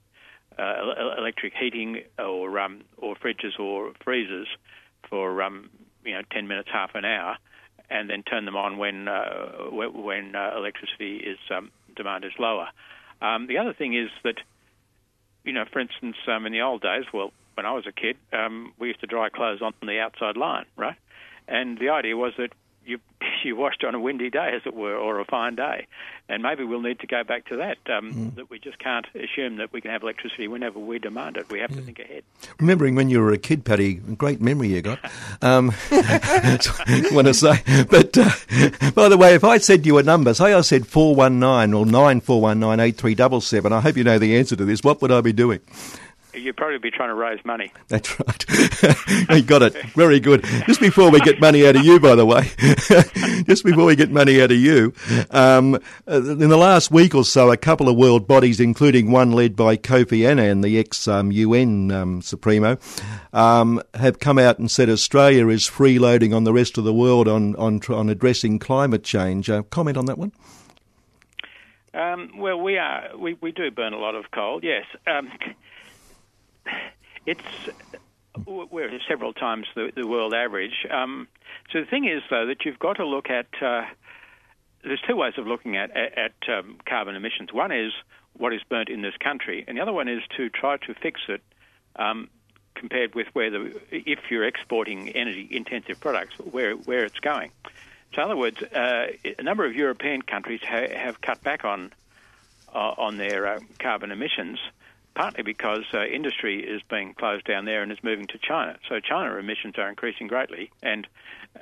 [0.57, 4.47] uh, electric heating or um, or fridges or freezers
[5.09, 5.69] for um,
[6.03, 7.37] you know 10 minutes, half an hour,
[7.89, 12.67] and then turn them on when uh, when uh, electricity is um, demand is lower.
[13.21, 14.37] Um, the other thing is that
[15.45, 18.17] you know, for instance, um, in the old days, well, when I was a kid,
[18.33, 20.97] um, we used to dry clothes on the outside line, right?
[21.47, 22.51] And the idea was that
[22.85, 22.99] you
[23.43, 25.87] you washed on a windy day, as it were, or a fine day.
[26.27, 28.35] And maybe we'll need to go back to that, um, Mm.
[28.35, 31.49] that we just can't assume that we can have electricity whenever we demand it.
[31.51, 32.23] We have to think ahead.
[32.59, 34.99] Remembering when you were a kid, Paddy, great memory you got.
[35.43, 38.29] Um, want to say, but uh,
[38.95, 41.73] by the way, if I said you a number, say I said four one nine
[41.73, 43.71] or nine four one nine eight three double seven.
[43.73, 44.83] I hope you know the answer to this.
[44.83, 45.59] What would I be doing?
[46.35, 47.71] You'd probably be trying to raise money.
[47.87, 49.29] That's right.
[49.29, 49.73] you got it.
[49.93, 50.43] Very good.
[50.65, 52.49] Just before we get money out of you, by the way,
[53.45, 54.93] just before we get money out of you,
[55.31, 55.75] um,
[56.07, 59.55] uh, in the last week or so, a couple of world bodies, including one led
[59.55, 62.77] by Kofi Annan, the ex-UN um, Supremo,
[63.33, 67.27] um, have come out and said Australia is freeloading on the rest of the world
[67.27, 69.49] on on, on addressing climate change.
[69.49, 70.31] Uh, comment on that one?
[71.93, 74.59] Um, well, we are we, we do burn a lot of coal.
[74.61, 75.29] Yes, um,
[77.25, 77.41] it's
[78.45, 80.85] we're several times the, the world average.
[80.91, 81.27] Um,
[81.71, 83.47] so the thing is, though, that you've got to look at.
[83.61, 83.83] Uh,
[84.83, 87.51] there's two ways of looking at at, at um, carbon emissions.
[87.51, 87.91] One is
[88.33, 91.21] what is burnt in this country, and the other one is to try to fix
[91.27, 91.41] it.
[91.95, 92.29] Um,
[92.75, 97.51] compared with where the if you're exporting energy intensive products, where where it's going.
[98.13, 99.07] So, in other words, uh,
[99.39, 101.93] a number of European countries ha- have cut back on
[102.73, 104.59] uh, on their uh, carbon emissions,
[105.15, 108.77] partly because uh, industry is being closed down there and is moving to China.
[108.87, 111.07] So, China emissions are increasing greatly, and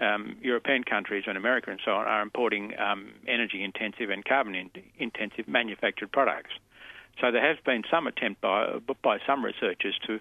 [0.02, 4.56] um, European countries and America and so on are importing um, energy intensive and carbon
[4.56, 6.52] in- intensive manufactured products.
[7.22, 10.20] So, there has been some attempt by by some researchers to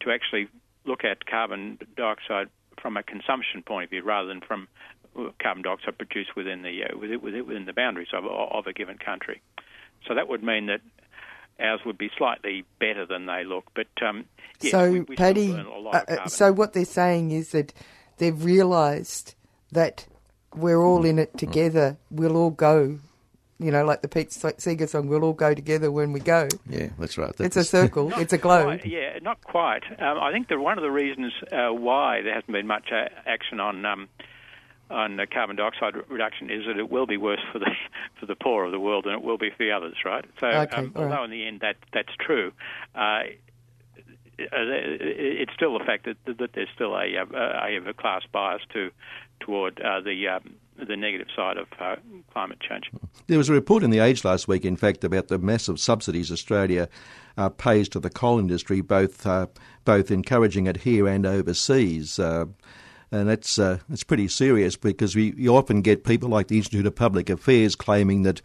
[0.00, 0.48] to actually
[0.84, 2.48] look at carbon dioxide
[2.80, 4.66] from a consumption point of view rather than from
[5.40, 9.40] carbon dioxide produced within the uh, within, within the boundaries of, of a given country.
[10.06, 10.80] So that would mean that
[11.62, 13.64] ours would be slightly better than they look.
[13.74, 14.24] But um,
[14.60, 17.30] yes, so, we, we Paddy, burn a lot uh, of uh, so what they're saying
[17.30, 17.72] is that
[18.18, 19.34] they've realised
[19.70, 20.06] that
[20.54, 21.96] we're all in it together.
[22.10, 22.98] We'll all go.
[23.58, 26.48] You know, like the Pete Seeger song, we'll all go together when we go.
[26.68, 27.32] Yeah, that's right.
[27.38, 28.12] It's a circle.
[28.16, 28.64] it's a globe.
[28.80, 29.84] Quite, yeah, not quite.
[30.00, 33.08] Um, I think that one of the reasons uh, why there hasn't been much uh,
[33.24, 34.08] action on um,
[34.92, 37.70] on uh, carbon dioxide reduction is that it will be worse for the
[38.20, 40.24] for the poor of the world than it will be for the others, right?
[40.38, 41.12] So, Okay, um, all right.
[41.12, 42.52] although in the end that that's true.
[42.94, 43.22] Uh,
[44.38, 48.90] it's still the fact that, that there's still a, a, a class bias to
[49.40, 51.96] toward uh, the um, the negative side of uh,
[52.32, 52.90] climate change.
[53.26, 56.32] There was a report in the Age last week, in fact, about the massive subsidies
[56.32, 56.88] Australia
[57.36, 59.46] uh, pays to the coal industry, both uh,
[59.84, 62.18] both encouraging it here and overseas.
[63.12, 66.86] And that's uh, that's pretty serious because we you often get people like the Institute
[66.86, 68.40] of Public Affairs claiming that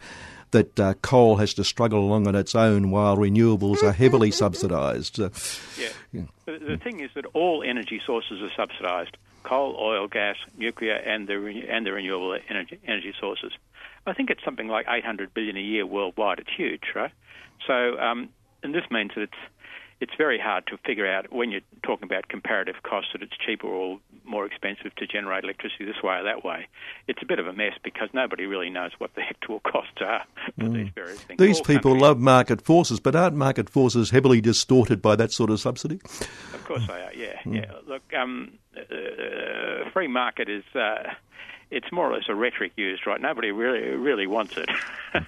[0.50, 5.20] that uh, coal has to struggle along on its own while renewables are heavily subsidised.
[5.20, 5.30] Uh,
[6.12, 6.22] Yeah.
[6.46, 11.26] The, the thing is that all energy sources are subsidised: coal, oil, gas, nuclear, and
[11.26, 13.52] the and the renewable energy energy sources.
[14.06, 16.38] I think it's something like 800 billion a year worldwide.
[16.38, 17.12] It's huge, right?
[17.66, 18.30] So, um,
[18.62, 19.42] and this means that it's
[20.00, 23.66] it's very hard to figure out when you're talking about comparative costs that it's cheaper
[23.66, 26.68] or more expensive to generate electricity this way or that way.
[27.08, 30.24] It's a bit of a mess because nobody really knows what the actual costs are
[30.58, 31.38] for these various things.
[31.38, 35.32] these All people countries- love market forces, but aren't market forces heavily distorted by that
[35.32, 36.00] sort of subsidy?
[36.54, 37.12] Of course they are.
[37.14, 37.72] Yeah, yeah.
[37.86, 40.64] Look, um, uh, free market is.
[40.74, 41.14] Uh,
[41.70, 43.20] it's more or less a rhetoric used, right?
[43.20, 44.68] Nobody really really wants it,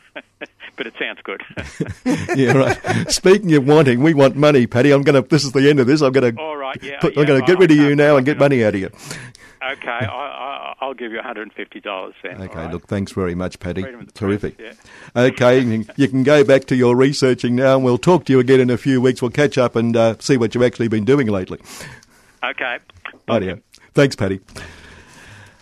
[0.76, 1.42] but it sounds good.
[2.36, 3.10] yeah, right.
[3.10, 4.90] Speaking of wanting, we want money, Paddy.
[4.92, 5.28] I'm going to.
[5.28, 6.00] This is the end of this.
[6.00, 6.40] I'm going to.
[6.42, 8.38] All right, yeah, Put, yeah, I'm going to get rid of you now and get
[8.38, 8.86] money out of you.
[9.62, 12.40] okay, I, I, I'll give you $150 then.
[12.42, 12.72] Okay, right?
[12.72, 13.82] look, thanks very much, Paddy.
[13.82, 14.56] Freedom of the Terrific.
[14.58, 14.76] press,
[15.14, 15.60] Okay,
[15.96, 18.70] you can- go back to your researching now, and we'll talk to you again in
[18.70, 19.20] a few weeks.
[19.20, 21.58] We'll catch up and uh, see what you've actually been doing lately.
[22.42, 22.78] Okay.
[23.28, 23.60] Rightio.
[23.92, 24.40] Thanks, Paddy.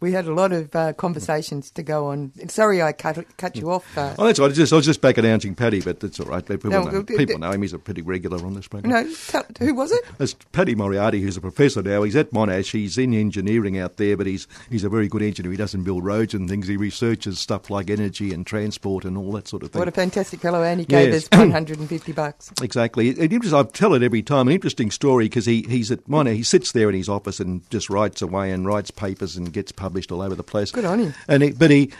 [0.00, 2.32] we had a lot of uh, conversations to go on.
[2.48, 3.96] Sorry, I cut cut you off.
[3.96, 4.52] Uh, Oh, that's all right.
[4.52, 6.44] I, just, I was just back announcing Paddy, but that's all right.
[6.44, 7.62] People, No, know, people d- know him.
[7.62, 8.92] He's a pretty regular on this program.
[9.04, 10.04] no, tell, who was it?
[10.20, 12.02] It's Paddy Moriarty, who's a professor now.
[12.02, 12.70] He's at Monash.
[12.72, 15.50] He's in engineering out there, but he's he's a very good engineer.
[15.52, 16.68] He doesn't build roads and things.
[16.68, 19.80] He researches stuff like energy and transport and all that sort of thing.
[19.80, 21.24] What a fantastic fellow, and he gave Yes.
[21.24, 22.52] us one hundred and fifty bucks.
[22.62, 23.08] Exactly.
[23.08, 24.48] It, it, I tell it every time.
[24.48, 26.34] An interesting story because he, he's at Monash.
[26.36, 29.72] He sits there in his office and just writes away and writes papers and gets
[29.72, 30.70] published all over the place.
[30.70, 31.14] Good on him.
[31.26, 31.92] And he, but he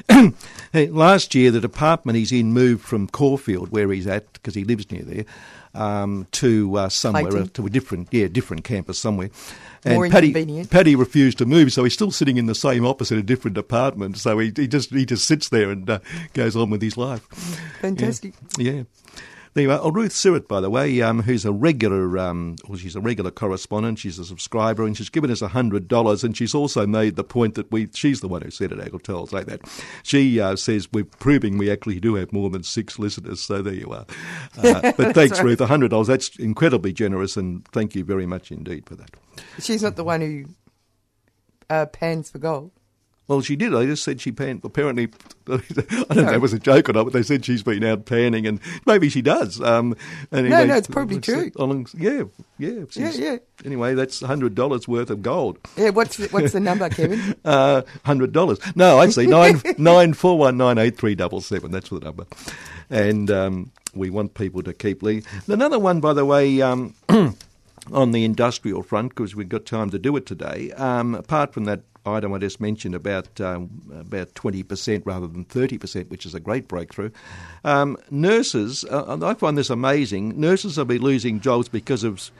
[0.88, 4.90] last year the department he's in moved from Caulfield where he's at because he lives
[4.90, 5.24] near there
[5.74, 7.48] um, to uh, somewhere Clayton.
[7.50, 9.30] to a different yeah different campus somewhere.
[9.86, 10.64] More and Paddy.
[10.64, 13.54] Paddy refused to move, so he's still sitting in the same office in a different
[13.54, 14.18] department.
[14.18, 16.00] So he, he just he just sits there and uh,
[16.34, 17.22] goes on with his life.
[17.80, 18.34] Fantastic.
[18.58, 18.84] Yeah.
[19.54, 19.80] There you are.
[19.82, 23.30] Oh, Ruth Sirrett, by the way, um, who's a regular, um, well, she's a regular
[23.30, 23.98] correspondent.
[23.98, 26.24] She's a subscriber, and she's given us hundred dollars.
[26.24, 28.80] And she's also made the point that we, she's the one who said it.
[28.80, 29.60] I'll tell, I'll say that.
[30.02, 33.40] She uh, says we're proving we actually do have more than six listeners.
[33.40, 34.06] So there you are.
[34.56, 35.60] Uh, but thanks, Ruth.
[35.60, 36.08] hundred dollars.
[36.08, 39.10] That's incredibly generous, and thank you very much indeed for that.
[39.60, 40.44] She's not the one who
[41.70, 42.70] uh, pans for gold.
[43.28, 43.74] Well, she did.
[43.74, 44.62] I just said she panned.
[44.64, 45.08] Apparently,
[45.48, 47.84] I don't know if it was a joke or not, but they said she's been
[47.84, 49.60] out panning, and maybe she does.
[49.60, 49.94] Um,
[50.32, 51.50] anyway, No, no, it's probably true.
[51.56, 52.22] Along, yeah,
[52.56, 53.36] yeah, Yeah, yeah.
[53.66, 55.58] Anyway, that's hundred dollars worth of gold.
[55.76, 57.18] Yeah, what's the, what's the number, Kevin?
[57.44, 58.58] Uh, hundred dollars.
[58.74, 61.70] No, I see nine nine four one nine eight three double seven.
[61.70, 62.24] That's the number,
[62.88, 65.24] and um, we want people to keep leaving.
[65.46, 66.62] Another one, by the way.
[66.62, 66.94] Um,
[67.92, 70.72] on the industrial front, because we've got time to do it today.
[70.72, 71.80] Um, apart from that
[72.14, 76.34] item I just mentioned about um, about twenty percent rather than thirty percent, which is
[76.34, 77.10] a great breakthrough.
[77.64, 80.40] Um, nurses, uh, I find this amazing.
[80.40, 82.30] Nurses will be losing jobs because of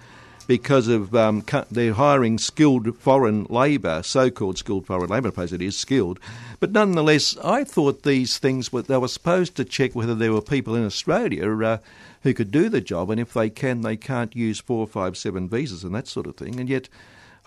[0.47, 5.29] because of um, they're hiring skilled foreign labour, so-called skilled foreign labour.
[5.29, 6.19] I suppose it is skilled,
[6.59, 10.41] but nonetheless, I thought these things were they were supposed to check whether there were
[10.41, 11.79] people in Australia uh,
[12.23, 15.49] who could do the job, and if they can, they can't use four, five, seven
[15.49, 16.89] visas and that sort of thing, and yet.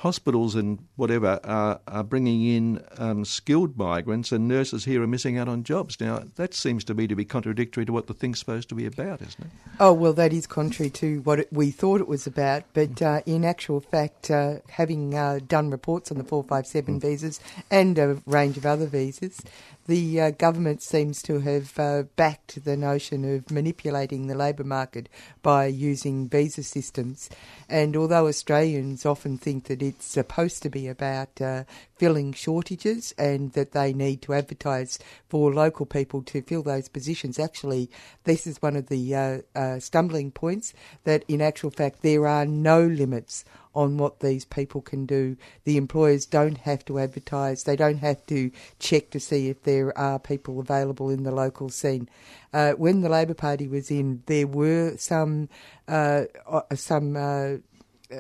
[0.02, 5.38] Hospitals and whatever are, are bringing in um, skilled migrants, and nurses here are missing
[5.38, 6.00] out on jobs.
[6.02, 8.88] Now that seems to me to be contradictory to what the thing's supposed to be
[8.88, 9.52] about, isn't it?
[9.80, 12.64] Oh, well, that is contrary to what it, we thought it was about.
[12.74, 18.00] But uh, in actual fact, uh, having uh, done reports on the 457 visas and
[18.00, 19.40] a range of other visas,
[19.88, 25.10] the uh, government seems to have uh, backed the notion of manipulating the labour market
[25.42, 27.30] by using visa systems.
[27.68, 31.64] And although Australians often think that it's supposed to be about uh,
[32.02, 34.98] filling shortages and that they need to advertise
[35.30, 37.92] for local people to fill those positions, actually,
[38.24, 42.44] this is one of the uh, uh, stumbling points that, in actual fact, there are
[42.44, 45.38] no limits on what these people can do.
[45.64, 49.96] The employers don't have to advertise, they don't have to check to see if there
[49.96, 52.10] are people available in the local scene.
[52.52, 55.50] Uh, when the Labor Party was in, there were some
[55.88, 57.16] uh, uh, some.
[57.16, 57.58] Uh,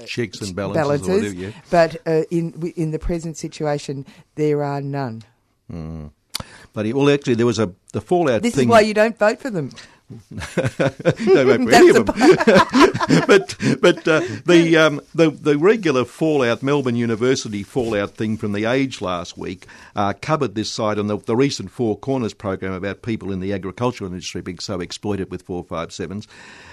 [0.06, 1.52] Checks and balances, or whatever, yeah.
[1.70, 5.24] but uh, in in the present situation, there are none.
[6.74, 8.68] But he, well, actually, there was a the fallout This thing.
[8.68, 9.72] is why you don't vote for them.
[10.32, 12.06] No for any of them.
[13.28, 18.66] but but uh, the, um, the the regular fallout, Melbourne University fallout thing from the
[18.66, 23.02] Age last week uh, covered this side on the, the recent Four Corners program about
[23.02, 26.28] people in the agricultural industry being so exploited with four five sevens.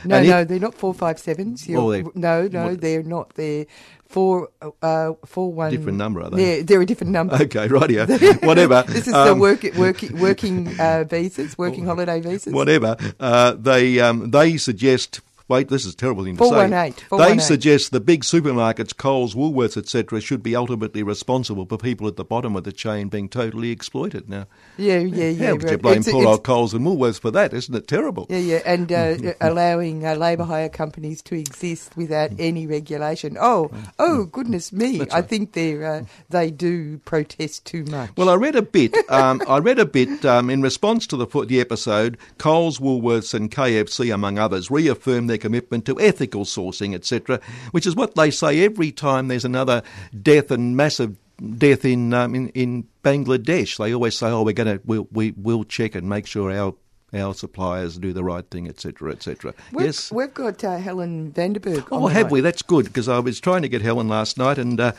[0.05, 1.67] No, And no, it- they're not four five sevens.
[1.71, 3.35] Oh, no, no, what- they're not.
[3.35, 3.67] They're
[4.09, 4.49] four
[4.83, 5.71] uh, four one.
[5.71, 6.57] Different number, are they?
[6.59, 7.37] Yeah, they're a different number.
[7.43, 8.07] Okay, rightio.
[8.45, 8.83] Whatever.
[8.89, 12.53] this is the Um, work, working working uh, visas, working holiday visas.
[12.53, 12.97] whatever.
[13.21, 15.21] Uh, they um, they suggest.
[15.49, 16.51] Wait, this is a terrible thing to say.
[16.51, 22.07] 418, They suggest the big supermarkets, Coles, Woolworths, etc., should be ultimately responsible for people
[22.07, 24.29] at the bottom of the chain being totally exploited.
[24.29, 25.47] Now, Yeah, yeah, yeah.
[25.47, 25.83] how could you right.
[25.83, 27.55] blame It's- poor it's- old Coles and Woolworths for that?
[27.55, 28.27] Isn't it terrible?
[28.29, 33.37] Yeah, yeah, and uh, allowing uh, labour hire companies to exist without any regulation.
[33.41, 35.01] Oh, oh, goodness me!
[35.13, 38.11] I think they uh, they do protest too much.
[38.19, 38.95] Well, I read a bit.
[39.09, 42.19] Um, I read a bit um, in response to the the episode.
[42.37, 47.97] Coles, Woolworths, and KFC, among others, reaffirmed their commitment to ethical sourcing, etc., which is
[47.97, 49.83] what they say every time there's another
[50.23, 51.17] death and massive
[51.57, 53.79] death in um, in, in Bangladesh.
[53.79, 56.75] They always say, "Oh, we're going to we'll, we will check and make sure our."
[57.15, 59.55] Our suppliers do the right thing, etc., etc.
[59.73, 60.13] We've, Yes.
[60.13, 61.91] we've got uh, Helen Vandenberg.
[61.91, 62.33] on Oh, have line.
[62.33, 62.41] we?
[62.43, 64.93] That's good because I was trying to get Helen last night, and uh,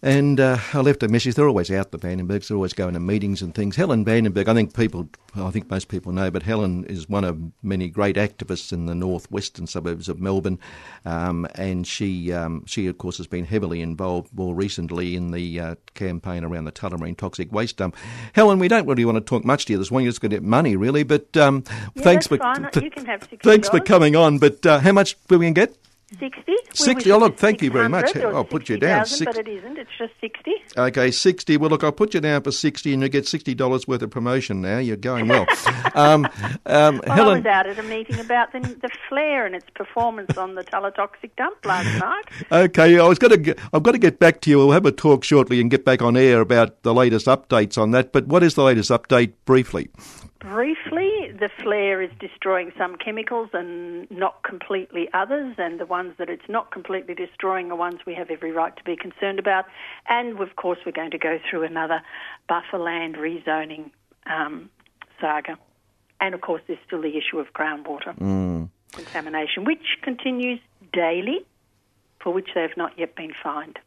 [0.00, 1.34] And uh, I left a message.
[1.34, 2.48] They're always out, the Vandenbergs.
[2.48, 3.74] They're always going to meetings and things.
[3.74, 7.36] Helen Vandenberg, I think people, I think most people know, but Helen is one of
[7.64, 10.60] many great activists in the northwestern suburbs of Melbourne.
[11.04, 15.58] Um, and she, um, she, of course, has been heavily involved more recently in the
[15.58, 17.96] uh, campaign around the Tullamarine toxic waste dump.
[18.34, 20.04] Helen, we don't really want to talk much to you this morning.
[20.04, 21.02] You're just going to get money, really.
[21.02, 21.64] But um,
[21.96, 22.68] Yeah, thanks for fine.
[22.72, 24.38] You can have thanks for coming on.
[24.38, 25.76] But uh, how much will we get?
[26.18, 26.52] 60.
[26.72, 27.12] 60.
[27.12, 28.16] Oh, look, thank you very much.
[28.16, 29.04] I'll put you down.
[29.04, 29.78] 60,000, Six- But it isn't.
[29.78, 30.52] It's just 60.
[30.76, 31.56] Okay, 60.
[31.58, 34.62] Well, look, I'll put you down for 60 and you get $60 worth of promotion
[34.62, 34.78] now.
[34.78, 35.46] You're going well.
[35.94, 36.26] um,
[36.64, 40.36] um, Well, I was out at a meeting about the, the flare and its performance
[40.38, 42.24] on the Toxic dump last night.
[42.70, 44.56] okay, I was going to I've got to get back to you.
[44.58, 47.90] We'll have a talk shortly and get back on air about the latest updates on
[47.90, 48.12] that.
[48.12, 49.90] But what is the latest update briefly?
[50.40, 56.30] Briefly, the flare is destroying some chemicals and not completely others, and the ones that
[56.30, 59.64] it's not completely destroying are ones we have every right to be concerned about.
[60.08, 62.02] And of course, we're going to go through another
[62.48, 63.90] buffer land rezoning
[64.26, 64.70] um,
[65.20, 65.58] saga.
[66.20, 68.16] And of course, there's still the issue of groundwater
[68.92, 70.60] contamination, which continues
[70.92, 71.44] daily,
[72.20, 73.78] for which they have not yet been fined.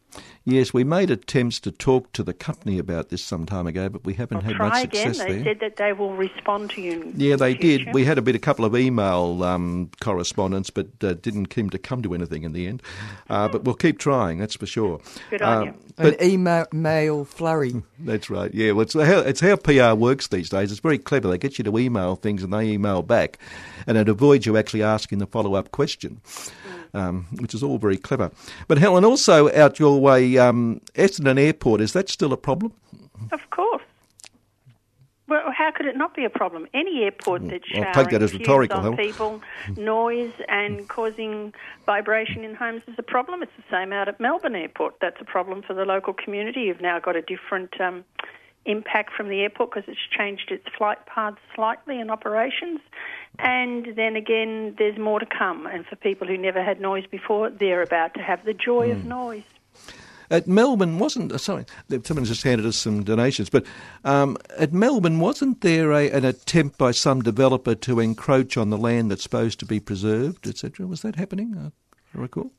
[0.44, 4.04] Yes, we made attempts to talk to the company about this some time ago, but
[4.04, 5.14] we haven't I'll had try much again.
[5.14, 5.44] success They there.
[5.44, 6.94] said that they will respond to you.
[7.04, 7.86] in Yeah, they future.
[7.86, 7.94] did.
[7.94, 11.78] We had a bit, a couple of email um, correspondence, but uh, didn't seem to
[11.78, 12.82] come to anything in the end.
[13.30, 15.00] Uh, but we'll keep trying, that's for sure.
[15.30, 15.74] Good on Um, you.
[15.98, 17.84] But An email mail flurry.
[18.00, 18.52] That's right.
[18.52, 20.72] Yeah, well, it's how, it's how PR works these days.
[20.72, 21.28] It's very clever.
[21.28, 23.38] They get you to email things and they email back,
[23.86, 26.22] and it avoids you actually asking the follow up question,
[26.94, 28.32] um, which is all very clever.
[28.68, 32.74] But Helen, also out your way, um, Essendon Airport is that still a problem?
[33.32, 33.82] Of course.
[35.32, 36.68] Well, how could it not be a problem?
[36.74, 39.42] Any airport that's I'll showering take that as rhetorical, on people,
[39.78, 41.54] noise, and causing
[41.86, 43.42] vibration in homes is a problem.
[43.42, 44.96] It's the same out at Melbourne Airport.
[45.00, 46.64] That's a problem for the local community.
[46.64, 48.04] You've now got a different um,
[48.66, 52.82] impact from the airport because it's changed its flight paths slightly and operations.
[53.40, 55.66] And then again, there's more to come.
[55.66, 59.00] And for people who never had noise before, they're about to have the joy Hmm.
[59.00, 59.44] of noise.
[60.30, 61.66] At Melbourne, wasn't uh, sorry,
[62.04, 63.66] someone just handed us some donations, but
[64.06, 68.78] um, at Melbourne, wasn't there a, an attempt by some developer to encroach on the
[68.78, 70.88] land that's supposed to be preserved, etc.?
[70.88, 71.54] Was that happening?
[71.58, 72.52] I recall.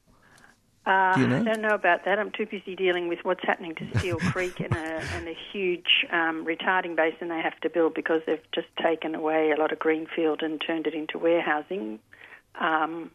[0.84, 1.38] Uh, you know?
[1.38, 2.18] I don't know about that.
[2.18, 6.04] I'm too busy dealing with what's happening to Steele Creek and a, and a huge
[6.10, 9.78] um, retarding basin they have to build because they've just taken away a lot of
[9.78, 12.00] greenfield and turned it into warehousing.
[12.60, 13.12] Um,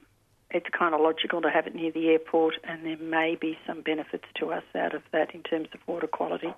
[0.52, 3.82] it's kind of logical to have it near the airport, and there may be some
[3.82, 6.54] benefits to us out of that in terms of water quality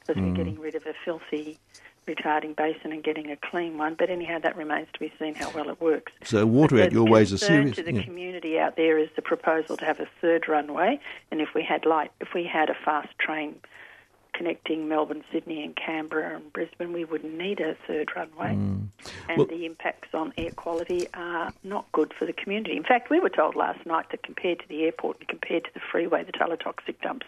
[0.00, 0.28] because Hmm.
[0.30, 1.58] we're getting rid of a filthy
[2.06, 3.94] retarding basin and getting a clean one.
[3.94, 6.12] But anyhow, that remains to be seen how well it works.
[6.22, 7.76] So water But out your the way is a serious.
[7.76, 8.02] to the yeah.
[8.02, 10.98] community out there is the proposal to have a third runway,
[11.30, 13.56] and if we had light, if we had a fast train
[14.34, 18.54] connecting Melbourne, Sydney, and Canberra and Brisbane, we wouldn't need a third runway.
[18.54, 18.88] Mm.
[19.28, 22.76] And Well- the impacts on air quality are not good for the community.
[22.76, 25.70] In fact, we were told last night that compared to the airport and compared to
[25.72, 27.26] the freeway, the toxic dumps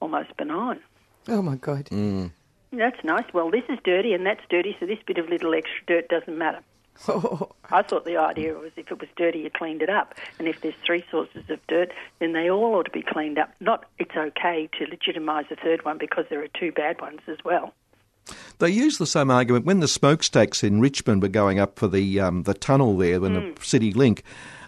[0.00, 0.80] almost benign.
[1.28, 1.86] Oh my God.
[1.86, 2.30] Mm.
[2.72, 3.24] That's nice.
[3.32, 6.36] Well, this is dirty and that's dirty, so this bit of little extra dirt doesn't
[6.36, 6.60] matter.
[7.08, 10.14] I thought the idea was if it was dirty, you cleaned it up.
[10.38, 13.52] And if there's three sources of dirt, then they all ought to be cleaned up.
[13.60, 17.38] Not it's okay to legitimise a third one because there are two bad ones as
[17.44, 17.74] well.
[18.58, 22.20] They used the same argument when the smokestacks in Richmond were going up for the
[22.20, 23.48] um, the tunnel there, when Hmm.
[23.54, 24.20] the CityLink.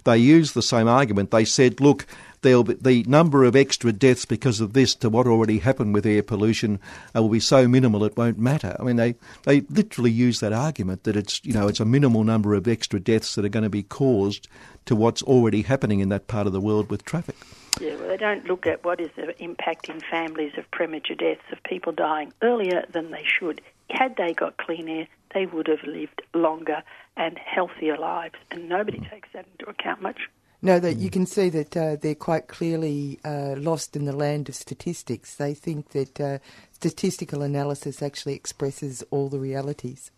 [0.04, 1.30] They used the same argument.
[1.30, 2.06] They said, "Look,
[2.42, 6.06] there'll be, the number of extra deaths because of this to what already happened with
[6.06, 6.80] air pollution
[7.14, 9.14] uh, will be so minimal it won't matter." I mean, they
[9.44, 13.00] they literally use that argument that it's you know it's a minimal number of extra
[13.00, 14.48] deaths that are going to be caused
[14.86, 17.36] to what's already happening in that part of the world with traffic.
[17.80, 21.42] Yeah, well, they don't look at what is the impact in families of premature deaths
[21.52, 23.60] of people dying earlier than they should.
[23.90, 26.82] Had they got clean air, they would have lived longer
[27.16, 30.28] and healthier lives, and nobody takes that into account much.
[30.62, 34.48] No, that you can see that uh, they're quite clearly uh, lost in the land
[34.48, 35.34] of statistics.
[35.36, 36.38] They think that uh,
[36.72, 40.10] statistical analysis actually expresses all the realities.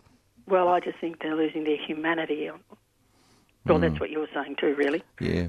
[0.46, 2.50] Well, I just think they're losing their humanity.
[3.66, 5.02] Well, that's what you were saying too, really.
[5.20, 5.48] Yeah.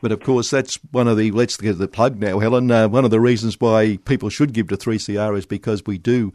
[0.00, 2.70] But of course, that's one of the, let's get the plug now, Helen.
[2.70, 6.32] Uh, one of the reasons why people should give to 3CR is because we do,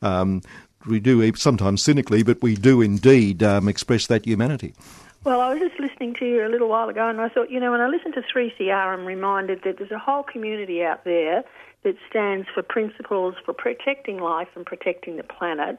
[0.00, 0.40] um,
[0.86, 4.74] we do sometimes cynically, but we do indeed um, express that humanity.
[5.22, 7.60] Well, I was just listening to you a little while ago, and I thought, you
[7.60, 11.44] know, when I listen to 3CR, I'm reminded that there's a whole community out there
[11.82, 15.78] that stands for principles for protecting life and protecting the planet.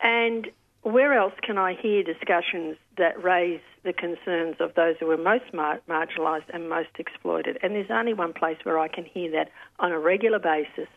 [0.00, 0.48] And
[0.82, 5.52] where else can I hear discussions that raise the concerns of those who are most
[5.52, 7.58] mar- marginalised and most exploited?
[7.60, 9.50] And there's only one place where I can hear that
[9.80, 10.88] on a regular basis,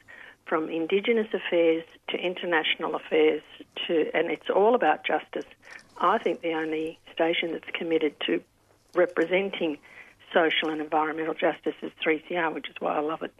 [0.45, 3.41] from Indigenous affairs to international affairs
[3.87, 5.45] to, and it's all about justice.
[5.97, 8.41] I think the only station that's committed to
[8.93, 9.77] representing
[10.33, 13.33] social and environmental justice is 3CR, which is why I love it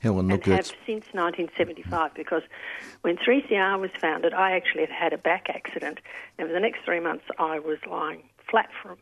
[0.00, 2.42] Helen, look, and have since 1975 because
[3.02, 5.98] when 3CR was founded, I actually had had a back accident,
[6.38, 8.96] and for the next three months I was lying flat for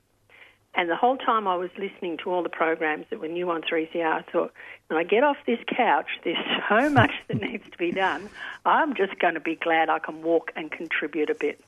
[0.74, 3.62] And the whole time I was listening to all the programs that were new on
[3.62, 4.52] 3CR, I thought,
[4.88, 8.28] when I get off this couch, there's so much that needs to be done.
[8.64, 11.60] I'm just going to be glad I can walk and contribute a bit.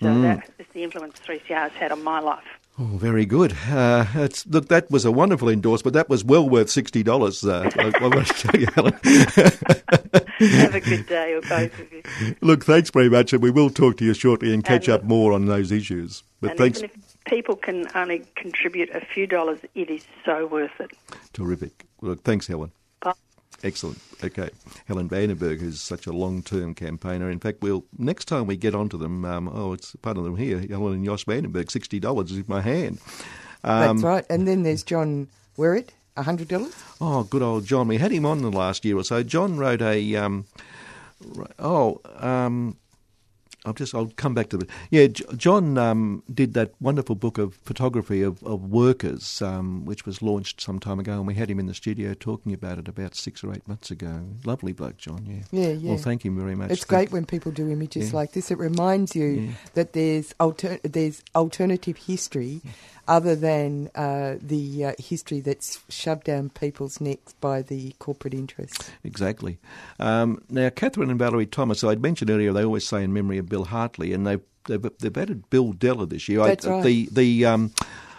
[0.00, 0.22] So Mm.
[0.22, 2.44] that is the influence 3CR has had on my life.
[2.78, 3.52] oh, very good.
[3.68, 5.94] Uh, it's, look, that was a wonderful endorsement.
[5.94, 8.92] That was well worth $60, uh, I, I want to tell you, Helen.
[10.38, 12.36] Have a good day, or both of you.
[12.40, 15.04] look, thanks very much, and we will talk to you shortly and catch And- up
[15.04, 16.22] more on those issues.
[16.40, 16.78] But and thanks.
[16.78, 20.92] even if people can only contribute a few dollars, it is so worth it.
[21.32, 21.86] Terrific.
[22.00, 22.70] Look, thanks, Helen.
[23.64, 23.98] Excellent.
[24.22, 24.50] Okay.
[24.86, 27.30] Helen Vandenberg, who's such a long term campaigner.
[27.30, 30.36] In fact, we'll next time we get onto them, um, oh, it's part of them
[30.36, 30.64] here.
[30.68, 33.00] Helen and Josh Vandenberg, $60 is in my hand.
[33.64, 34.26] Um, That's right.
[34.30, 36.72] And then there's John Werrett, $100.
[37.00, 37.88] Oh, good old John.
[37.88, 39.22] We had him on the last year or so.
[39.22, 40.16] John wrote a.
[40.16, 40.46] Um,
[41.58, 42.76] oh, um,
[43.68, 43.94] I'll just.
[43.94, 44.68] I'll come back to it.
[44.90, 45.06] Yeah,
[45.36, 50.60] John um, did that wonderful book of photography of, of workers, um, which was launched
[50.60, 53.44] some time ago, and we had him in the studio talking about it about six
[53.44, 54.22] or eight months ago.
[54.44, 55.24] Lovely bloke, John.
[55.26, 55.42] Yeah.
[55.68, 55.88] Yeah, yeah.
[55.90, 56.70] Well, thank you very much.
[56.70, 58.16] It's great when people do images Yeah.
[58.16, 58.50] like this.
[58.50, 62.62] It reminds you that there's alter- there's alternative history
[63.08, 68.90] other than uh, the uh, history that's shoved down people's necks by the corporate interests.
[69.02, 69.58] Exactly.
[69.98, 73.48] Um, now, Catherine and Valerie Thomas, I'd mentioned earlier, they always say in memory of
[73.48, 76.44] Bill Hartley, and they've they've, they've added Bill Della this year.
[76.44, 76.84] That's I, right.
[76.84, 77.72] The the um,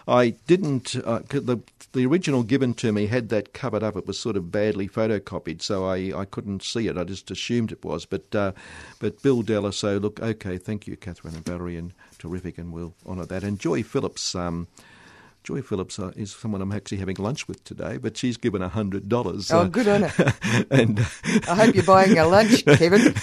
[0.09, 1.59] I didn't uh, the
[1.93, 3.95] the original given to me had that covered up.
[3.95, 6.97] It was sort of badly photocopied, so I, I couldn't see it.
[6.97, 8.05] I just assumed it was.
[8.05, 8.53] But uh,
[8.99, 9.71] but Bill Della.
[9.71, 13.43] So look, okay, thank you, Catherine and Valerie, and terrific, and we'll honour that.
[13.43, 14.33] And Joy Phillips.
[14.33, 14.67] Um,
[15.43, 19.09] Joy Phillips uh, is someone I'm actually having lunch with today, but she's given hundred
[19.09, 19.49] dollars.
[19.51, 20.33] Oh, good on her.
[20.71, 20.99] and
[21.47, 23.13] I hope you're buying a lunch, Kevin.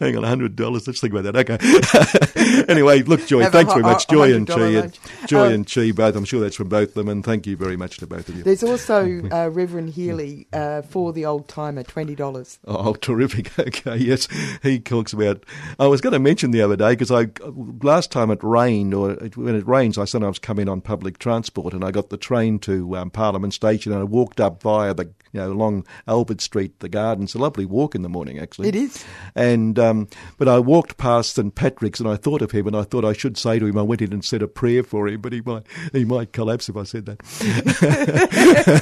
[0.00, 0.86] Hang on, hundred dollars.
[0.86, 1.48] Let's think about that.
[1.48, 2.64] Okay.
[2.72, 4.98] anyway, look, Joy, Have a thanks very much, a Joy and $100 Chi, lunch.
[5.26, 6.16] Joy Um, and Chi, both.
[6.16, 8.36] I'm sure that's from both of them, and thank you very much to both of
[8.36, 8.42] you.
[8.42, 12.58] There's also uh, Reverend Healy uh, for the old timer, $20.
[12.66, 13.56] Oh, terrific.
[13.58, 14.28] Okay, yes.
[14.62, 15.44] He talks about.
[15.78, 17.28] I was going to mention the other day because I
[17.82, 21.18] last time it rained, or it, when it rains, I sometimes come in on public
[21.18, 24.94] transport, and I got the train to um, Parliament Station, and I walked up via
[24.94, 27.34] the you know along Albert Street, the gardens.
[27.34, 28.68] A lovely walk in the morning, actually.
[28.68, 29.04] It is.
[29.34, 30.08] And um,
[30.38, 33.12] but I walked past St Patrick's, and I thought of him, and I thought I
[33.12, 33.76] should say to him.
[33.76, 36.70] I went in and said a prayer for him, but he might he might collapse
[36.70, 37.20] if I said that.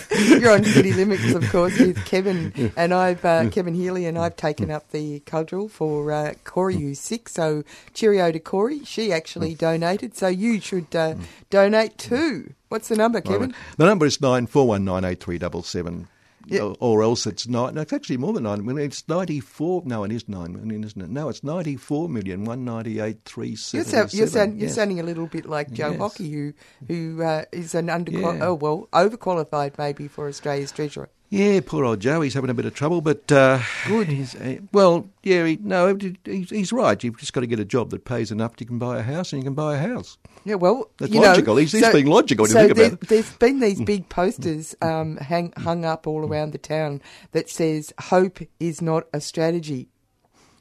[0.40, 4.36] You're on City Limits, of course, with Kevin and I've uh, Kevin Healy and I've
[4.36, 7.28] taken up the cudgel for uh, Corey who's sick.
[7.28, 8.84] So cheerio to Corey.
[8.84, 11.16] She actually donated, so you should uh,
[11.50, 12.54] donate too.
[12.68, 13.54] What's the number, Kevin?
[13.76, 16.08] The number is nine four one nine eight three double seven.
[16.46, 16.60] Yeah.
[16.60, 17.74] Or- Or else it's nine.
[17.74, 18.64] No, it's actually more than nine.
[18.64, 19.82] Mean, it's ninety-four.
[19.86, 21.10] No, it is nine million, isn't it?
[21.10, 23.86] No, it's ninety-four million one ninety-eight three You're, seven.
[23.86, 25.98] sound, you're, sound, you're sounding a little bit like Joe Yes.
[25.98, 26.52] Hockey, who
[26.88, 28.38] who uh, is an under Yeah.
[28.42, 31.08] oh well overqualified maybe for Australia's treasurer.
[31.34, 32.20] Yeah, poor old Joe.
[32.20, 33.58] He's having a bit of trouble, but uh,
[33.88, 34.06] Good.
[34.06, 37.02] He's, uh, well, yeah, he, no, he's, he's right.
[37.02, 38.52] You've just got to get a job that pays enough.
[38.60, 40.16] You can buy a house, and you can buy a house.
[40.44, 41.56] Yeah, well, That's you know, logical.
[41.56, 43.08] He's- he's being logical when you so think about there, it.
[43.08, 47.92] There's been these big posters um, hang, hung up all around the town that says
[47.98, 49.88] "Hope is not a strategy."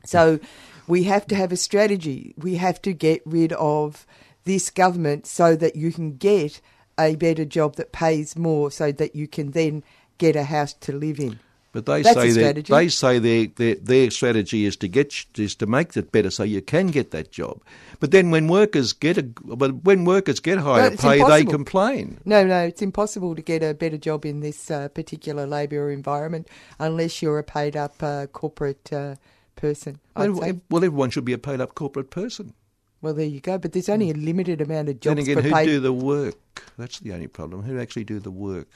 [0.06, 0.40] So
[0.88, 2.34] we have to have a strategy.
[2.36, 4.08] We have to get rid of
[4.46, 6.62] this government so that you can get
[7.00, 9.84] a better job that pays more, so that you can then
[10.24, 11.40] get a house to live in.
[11.74, 12.72] But they That's say strategy.
[12.72, 16.44] they say their, their their strategy is to get is to make it better so
[16.44, 17.62] you can get that job.
[18.00, 22.20] But then when workers get a but when workers get higher it's pay, they complain.
[22.26, 26.48] No, no, it's impossible to get a better job in this uh, particular labour environment
[26.78, 29.16] unless you're a paid up uh, corporate uh,
[29.56, 30.00] person.
[30.16, 30.34] Well,
[30.70, 32.54] well, everyone should be a paid up corporate person.
[33.02, 33.58] Well, there you go.
[33.58, 35.26] But there's only a limited amount of jobs.
[35.26, 35.66] Then again, who paid.
[35.66, 36.38] do the work?
[36.78, 37.64] That's the only problem.
[37.64, 38.70] Who actually do the work?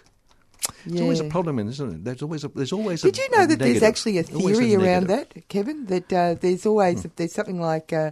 [0.86, 2.04] There's always a problem, in, isn't it?
[2.04, 3.02] There's always a, there's always.
[3.02, 5.34] Did a, you know a that there's actually a theory around negative.
[5.34, 5.86] that, Kevin?
[5.88, 7.10] That uh, there's always Hmm.
[7.16, 8.12] there's something like uh,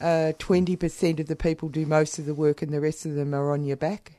[0.00, 3.14] uh, twenty percent of the people do most of the work, and the rest of
[3.14, 4.12] them are on your back.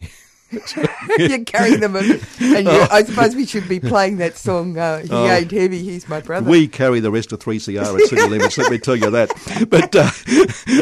[1.18, 4.76] You're carrying them, and, and you, I suppose we should be playing that song.
[4.78, 5.26] Uh, he Oh.
[5.26, 6.48] ain't heavy, he's my brother.
[6.48, 9.30] We carry the rest of 3CR at city limits, let me tell you that.
[9.68, 10.10] But uh,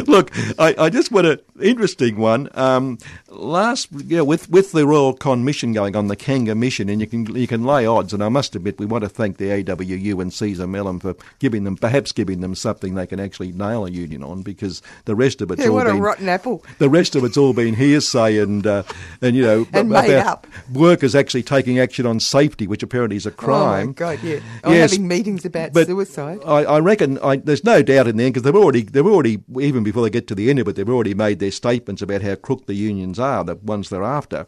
[0.11, 2.49] look, I, I just want an interesting one.
[2.53, 2.97] Um,
[3.29, 7.01] last, you know, with, with the Royal Con mission going on, the Kanga mission, and
[7.01, 9.45] you can you can lay odds, and I must admit, we want to thank the
[9.63, 13.85] AWU and Cesar Melhem for giving them, perhaps giving them something they can actually nail
[13.85, 16.63] a union on, because the rest of it's yeah, all what a been rotten apple.
[16.79, 18.83] the rest of it's all been hearsay and uh,
[19.21, 20.47] and you know And about made up.
[20.71, 23.83] workers actually taking action on safety, which apparently is a crime.
[23.83, 24.39] Oh my god, yeah.
[24.63, 26.39] Or Yes, having meetings about suicide.
[26.45, 29.43] I, I reckon I, there's no doubt in the end because they've already they've already
[29.59, 32.21] even before they get to the end of it they've already made their statements about
[32.21, 34.45] how crook the unions are, the ones they're after.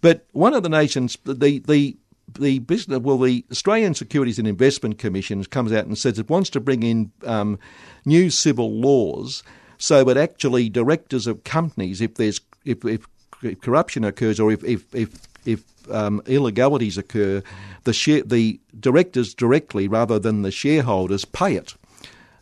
[0.00, 1.96] But one of the nations, the the
[2.38, 6.50] the business, well, the Australian Securities and Investment Commission comes out and says it wants
[6.50, 7.58] to bring in um,
[8.04, 9.42] new civil laws
[9.78, 13.06] so that actually directors of companies, if there's if, if,
[13.42, 15.10] if corruption occurs or if if if,
[15.44, 17.42] if um, illegalities occur,
[17.84, 21.74] the share, the directors directly rather than the shareholders pay it.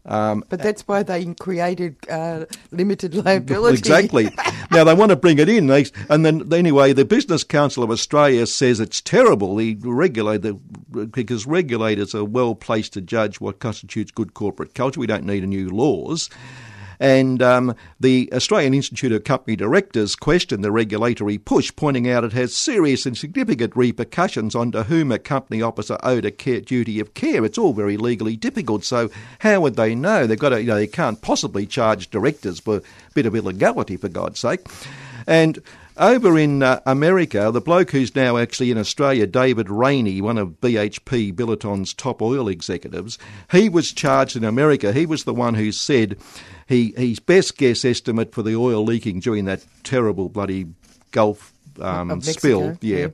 [0.07, 3.79] Um, But that's why they created uh, limited liability.
[3.79, 4.29] Exactly.
[4.71, 7.91] now they want to bring it in, they, and then anyway, the Business Council of
[7.91, 9.57] Australia says it's terrible.
[9.57, 10.55] The regulator,
[10.93, 15.01] because regulators are well placed to judge what constitutes good corporate culture.
[15.01, 16.31] We don't need a new laws.
[16.99, 22.33] And um, the Australian Institute of Company Directors questioned the regulatory push, pointing out it
[22.33, 27.01] has serious and significant repercussions on to whom a company officer owed a care, duty
[27.01, 27.45] of care.
[27.45, 28.85] It's all very legally difficult.
[28.85, 30.27] So how would they know?
[30.27, 32.83] They've got to, you know, they can't possibly charge directors for a
[33.15, 34.67] bit of illegality, for God's sake.
[35.27, 35.61] And
[35.99, 40.61] over in uh, America, the bloke who's now actually in Australia, David Rainey, one of
[40.61, 43.19] BHP Billiton's top oil executives,
[43.51, 44.93] he was charged in America.
[44.93, 46.19] He was the one who said
[46.67, 50.67] he his best guess estimate for the oil leaking during that terrible bloody
[51.13, 53.09] Gulf um, spill, yeah.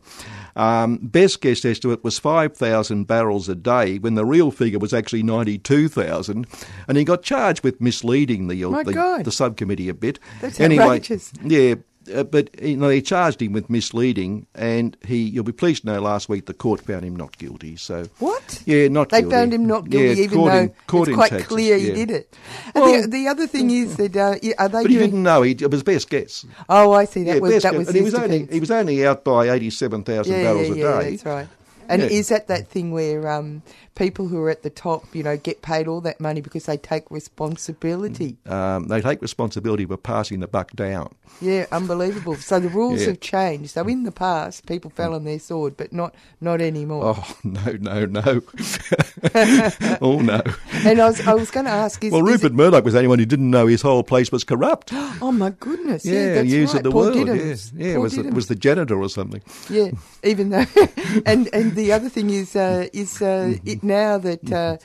[0.55, 5.23] Um, best guess estimate was 5,000 barrels a day when the real figure was actually
[5.23, 6.47] 92,000.
[6.89, 10.19] And he got charged with misleading the, My the, the subcommittee a bit.
[10.41, 11.33] That's anyway, outrageous.
[11.43, 11.77] Yeah,
[12.15, 15.17] uh, but you know, they charged him with misleading, and he.
[15.23, 17.77] You'll be pleased to know last week the court found him not guilty.
[17.77, 18.63] So What?
[18.67, 19.37] Yeah, not They guilty.
[19.37, 22.35] found him not guilty, Yeah, even though in- it's quite Texas, clear he did it.
[22.75, 25.43] And Well- the, the other thing is that uh, are they But he didn't know.
[25.43, 26.45] He, it was best guess.
[26.69, 27.25] Oh, I see.
[27.25, 30.05] That yeah, was that was and he was only he was only out by eighty-seven
[30.05, 31.11] thousand yeah, barrels yeah, a yeah, day.
[31.11, 31.49] that's right.
[31.89, 32.09] And Yeah.
[32.09, 33.63] is that that thing where um,
[33.95, 36.77] people who are at the top, you know, get paid all that money because they
[36.77, 38.37] take responsibility?
[38.47, 41.15] Um, they take responsibility for passing the buck down.
[41.41, 42.37] Yeah, unbelievable.
[42.37, 43.09] So the rules Yeah.
[43.09, 43.71] have changed.
[43.71, 47.15] So in the past, people fell on their sword, but not not anymore.
[47.17, 48.43] Oh no, no, no!
[50.01, 50.43] oh no!
[50.85, 53.09] And I was I was going to ask, is, Well, Rupert Murdoch was the only
[53.09, 54.91] one who didn't know his whole place was corrupt.
[55.21, 56.05] oh my goodness!
[56.05, 56.75] Yeah, Yeah, that's right.
[56.77, 57.17] of the Paul world.
[57.17, 57.73] Diddums.
[57.75, 59.43] Yeah, yeah, was the, was the janitor or something.
[59.71, 59.91] Yeah,
[60.23, 60.65] even though,
[61.27, 64.77] and and the other thing is uh, is uh, it now that uh,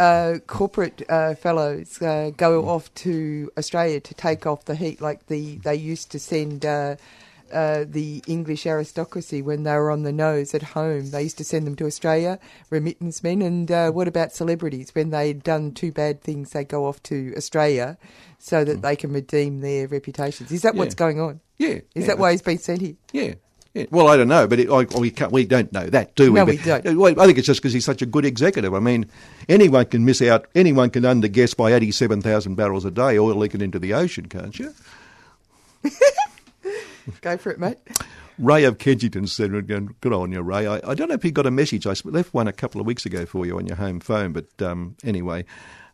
[0.00, 5.26] uh, corporate uh, fellows uh, go off to Australia to take off the heat, like
[5.26, 6.64] the they used to send.
[6.64, 6.96] Uh,
[7.52, 11.44] uh, the English aristocracy, when they were on the nose at home, they used to
[11.44, 13.42] send them to Australia, remittance men.
[13.42, 14.92] And uh, what about celebrities?
[14.92, 17.96] When they'd done two bad things, they go off to Australia
[18.38, 20.50] so that they can redeem their reputations.
[20.50, 21.40] Is that what's going on?
[21.58, 22.94] Yeah, Is yeah, that why he's been sent here?
[23.12, 23.34] Yeah.
[23.74, 23.86] Yeah.
[23.90, 26.38] Well, I don't know, but it, I, we can't, we don't know that, do we?
[26.38, 27.18] No, But- we don't.
[27.18, 28.72] I think it's just because he's such a good executive.
[28.72, 29.06] I mean,
[29.48, 30.46] anyone can miss out.
[30.54, 34.56] Anyone can underguess by eighty-seven thousand barrels a day oil leaking into the ocean, can't
[34.58, 34.72] you?
[37.20, 37.78] Go for it, mate.
[38.38, 41.46] Ray of Kensington said, "Good on you, Ray." I, I don't know if you got
[41.46, 41.86] a message.
[41.86, 44.46] I left one a couple of weeks ago for you on your home phone, but
[44.62, 45.44] um, anyway,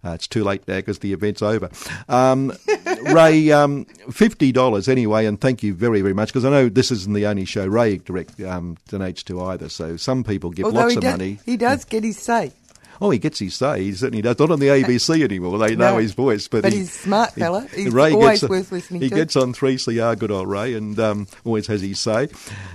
[0.04, 1.68] uh, it's too late now because the event's over.
[2.08, 2.52] Um,
[3.12, 6.90] Ray, um, fifty dollars anyway, and thank you very, very much because I know this
[6.90, 9.68] isn't the only show Ray direct um, donates to either.
[9.68, 11.38] So some people give Although lots of does, money.
[11.44, 12.52] he does get his say.
[13.00, 13.82] Oh, he gets his say.
[13.84, 14.38] He certainly does.
[14.38, 15.58] Not on the ABC anymore.
[15.58, 17.66] They know his voice, but, But he- he's a smart he- fella.
[17.74, 19.14] He's Ray always gets, worth listening he to.
[19.14, 22.28] He gets on three CR, good old Ray, and um, always has his say.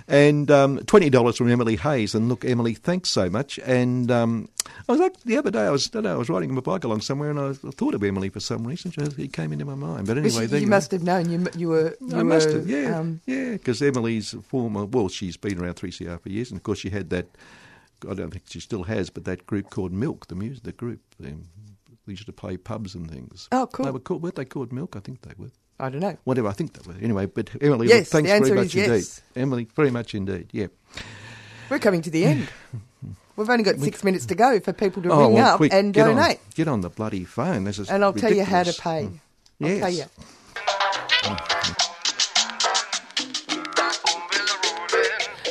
[0.07, 2.15] And um, twenty dollars from Emily Hayes.
[2.15, 3.59] And look, Emily, thanks so much.
[3.59, 4.49] And um,
[4.87, 6.83] I was like the other day, I was don't know, I was riding my bike
[6.83, 8.91] along somewhere, and I, I thought of Emily for some reason.
[9.17, 10.07] It came into my mind.
[10.07, 12.67] But anyway, you, you must have known you you were you I must were, have,
[12.69, 16.63] yeah, um, yeah, because Emily's former, well, she's been around 3CR for years, and of
[16.63, 17.27] course she had that,
[18.09, 21.01] I don't think she still has, but that group called Milk, the music, the group,
[21.19, 21.33] they,
[22.07, 23.47] used to play pubs and things.
[23.51, 23.85] Oh, cool.
[23.85, 24.95] They were called, weren't they called Milk?
[24.95, 25.49] I think they were.
[25.79, 26.17] I don't know.
[26.23, 26.97] Whatever, I think they were.
[27.01, 28.95] Anyway, but Emily, Yes, thanks the answer very is much indeed.
[28.95, 29.21] yes.
[29.35, 30.67] Emily, very much indeed, yeah.
[31.69, 32.47] We're coming to the end.
[33.35, 35.73] We've only got six minutes to go for people to Oh, ring well, up quick,
[35.73, 36.39] and get on- donate.
[36.53, 37.65] get on the bloody phone.
[37.65, 38.79] This is And I'll tell you how to ridiculous.
[38.79, 39.19] pay.
[39.61, 39.79] I'll Yes.
[39.79, 41.45] tell you.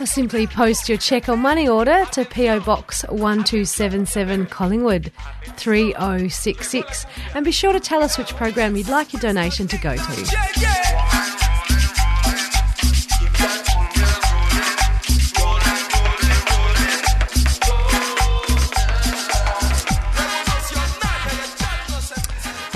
[0.00, 5.12] Or simply post your cheque or money order to PO Box 1277 Collingwood
[5.56, 9.94] 3066 and be sure to tell us which program you'd like your donation to go
[9.96, 11.34] to.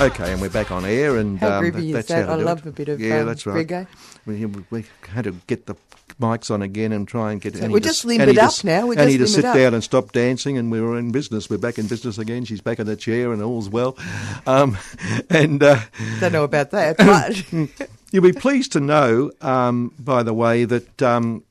[0.00, 2.28] Okay, and we're back on air, and How um, groovy is that's that?
[2.28, 2.68] how I do love it.
[2.68, 3.66] a bit of, yeah, um, that's right.
[3.66, 3.86] reggae.
[4.26, 5.74] We, we had to get the
[6.20, 7.56] mics on again and try and get.
[7.56, 9.82] So we're just limbered Annie to up now, we're Annie just to sit down and
[9.82, 11.48] stop dancing, and we were in business.
[11.48, 12.44] We're back in business again.
[12.44, 13.96] She's back in the chair, and all's well.
[14.46, 14.78] Um,
[15.30, 15.80] and uh,
[16.20, 16.96] Don't know about that,
[17.78, 21.44] but You'll be pleased to know, um, by the way, that um,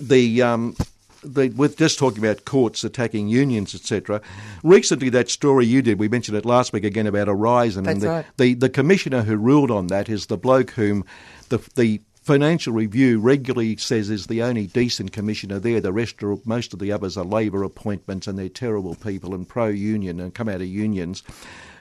[0.00, 0.74] the, um,
[1.22, 4.22] the with just talking about courts attacking unions, etc.
[4.62, 8.02] Recently, that story you did, we mentioned it last week again about Horizon, That's and
[8.02, 8.26] the, right.
[8.38, 11.04] the the commissioner who ruled on that is the bloke whom
[11.48, 12.00] the the.
[12.26, 15.80] Financial Review regularly says is the only decent commissioner there.
[15.80, 19.48] The rest are most of the others are Labor appointments, and they're terrible people and
[19.48, 21.22] pro-union and come out of unions.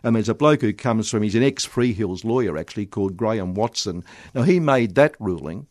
[0.03, 3.55] And there's a bloke who comes from, he's an ex Freehills lawyer actually, called Graeme
[3.55, 4.03] Watson.
[4.35, 5.65] Now, he made that ruling.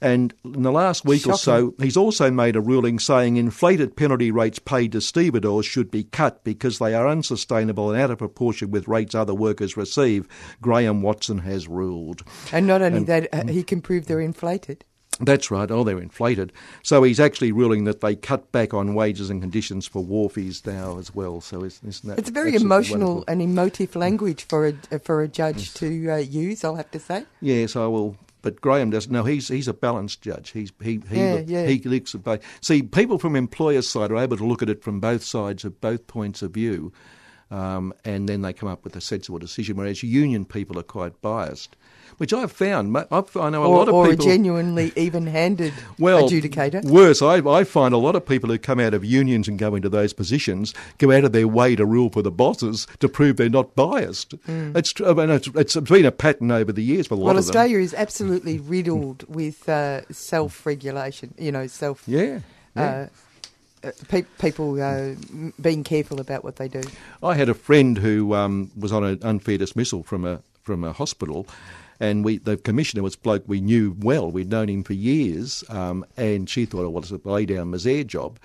[0.00, 4.30] And in the last week or so, he's also made a ruling saying inflated penalty
[4.30, 8.70] rates paid to stevedores should be cut because they are unsustainable and out of proportion
[8.70, 10.26] with rates other workers receive.
[10.62, 12.22] Graeme Watson has ruled.
[12.52, 14.84] and not only And- that, uh, he can prove they're inflated.
[15.22, 15.70] That's right.
[15.70, 16.50] Oh, they're inflated.
[16.82, 20.96] So he's actually ruling that they cut back on wages and conditions for wharfies now
[20.98, 21.42] as well.
[21.42, 23.24] So isn't isn't that It's very emotional wonderful?
[23.28, 26.64] and emotive language for a for a judge to uh, use.
[26.64, 27.26] I'll have to say.
[27.42, 28.16] Yes, I will.
[28.42, 29.12] But Graeme doesn't.
[29.12, 30.50] No, he's he's a balanced judge.
[30.50, 31.66] He's he he Yeah, yeah.
[31.66, 32.40] he looks at both.
[32.60, 35.80] See, people from employers' side are able to look at it from both sides of
[35.80, 36.92] both points of view,
[37.50, 39.76] um, and then they come up with a sensible decision.
[39.76, 41.76] Whereas union people are quite biased,
[42.20, 42.94] which I've found.
[43.10, 44.26] I've, I know a or, lot of or people.
[44.26, 46.84] a genuinely even-handed well, adjudicator.
[46.84, 49.74] Worse, I, I find a lot of people who come out of unions and go
[49.74, 53.38] into those positions go out of their way to rule for the bosses to prove
[53.38, 54.34] they're not biased.
[54.46, 57.28] It's, tr- I mean, it's, it's been a pattern over the years for a lot
[57.28, 57.48] Well, of them.
[57.48, 61.32] Australia is absolutely riddled with uh, self-regulation.
[61.38, 62.02] You know, self.
[62.06, 62.40] Yeah.
[62.76, 62.82] yeah.
[62.82, 63.06] Uh,
[63.88, 65.14] uh, pe- people uh,
[65.58, 66.82] being careful about what they do.
[67.22, 70.92] I had a friend who um, was on an unfair dismissal from a from a
[70.92, 71.46] hospital,
[72.00, 74.30] and we the commissioner was a bloke we knew well.
[74.30, 78.06] We'd known him for years, um, and she thought it was a lay down misère
[78.06, 78.38] job.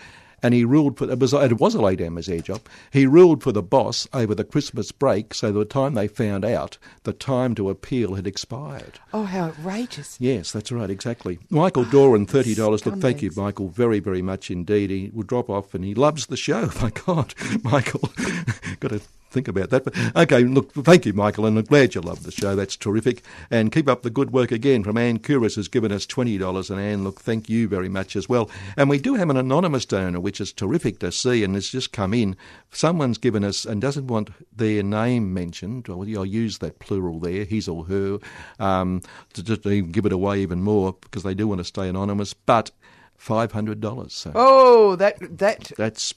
[0.44, 2.62] And he ruled for it was it was a lay down misère job.
[2.92, 6.46] He ruled for the boss over the Christmas break, so by the time they found
[6.46, 9.00] out, the time to appeal had expired.
[9.14, 10.18] Oh, how outrageous!
[10.20, 11.40] Yes, that's right, exactly.
[11.50, 12.86] Michael Doran, thirty dollars.
[12.86, 13.32] Look, thank you.
[13.36, 14.92] Michael, very, very much indeed.
[14.92, 16.70] He will drop off, and he loves the show.
[16.82, 17.34] My God,
[17.64, 18.12] Michael,
[18.82, 19.02] got to
[19.36, 19.84] think about that.
[19.84, 22.56] But okay, look, thank you, Michael, and I'm glad you love the show.
[22.56, 23.22] That's terrific,
[23.52, 24.84] and keep up the good work again.
[24.84, 28.16] From Anne Couris has given us twenty dollars, and Anne, look, thank you very much
[28.16, 28.50] as well.
[28.78, 31.92] And we do have an anonymous donor, which is terrific to see, and it's just
[31.92, 32.36] come in.
[32.72, 35.88] Someone's given us and doesn't want their name mentioned.
[35.90, 38.20] I'll use that plural there, his or her,
[38.60, 39.02] um,
[39.34, 42.34] to just even give it away even more because they do want to stay anonymous.
[42.34, 42.72] But
[43.18, 44.14] five hundred dollars.
[44.14, 46.14] So Oh, that that that's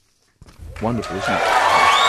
[0.81, 2.08] wonderful, isn't it?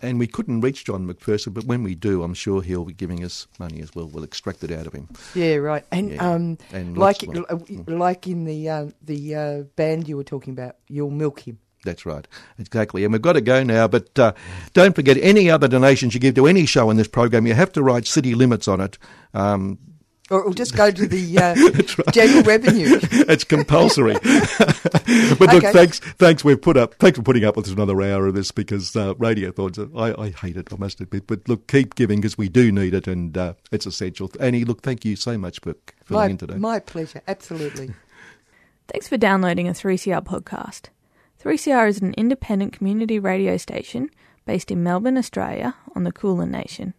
[0.00, 3.24] And we couldn't reach John McPherson, but when we do, I'm sure he'll be giving
[3.24, 4.06] us money as well.
[4.06, 5.08] We'll extract it out of him.
[5.34, 5.84] yeah right.
[5.90, 6.32] And Yeah.
[6.34, 10.76] um, And like uh, like in the uh, the uh, band you were talking about,
[10.88, 11.58] you'll milk him.
[11.84, 12.26] That's right,
[12.58, 13.04] exactly.
[13.04, 14.32] And we've got to go now, but uh,
[14.74, 17.72] don't forget any other donations you give to any show in this program, you have
[17.72, 18.98] to write city limits on it.
[19.32, 19.78] Um,
[20.30, 21.38] Or, or just go to the
[22.06, 22.98] uh, general revenue.
[23.02, 24.12] it's compulsory.
[24.22, 25.72] but look, Okay.
[25.72, 26.44] thanks, thanks.
[26.44, 26.94] We've put up.
[26.96, 29.78] Thanks for putting up with another hour of this because uh, radio thoughts.
[29.78, 30.72] I, I hate it.
[30.72, 31.26] I must admit.
[31.26, 34.30] But look, keep giving because we do need it, and uh, it's essential.
[34.38, 35.74] Annie, look, thank you so much for
[36.04, 36.54] filling My, in today.
[36.56, 37.94] my pleasure, absolutely.
[38.88, 40.88] Thanks for downloading a 3CR podcast.
[41.42, 44.10] 3CR is an independent community radio station
[44.44, 46.94] based in Melbourne, Australia, on the Kulin Nation.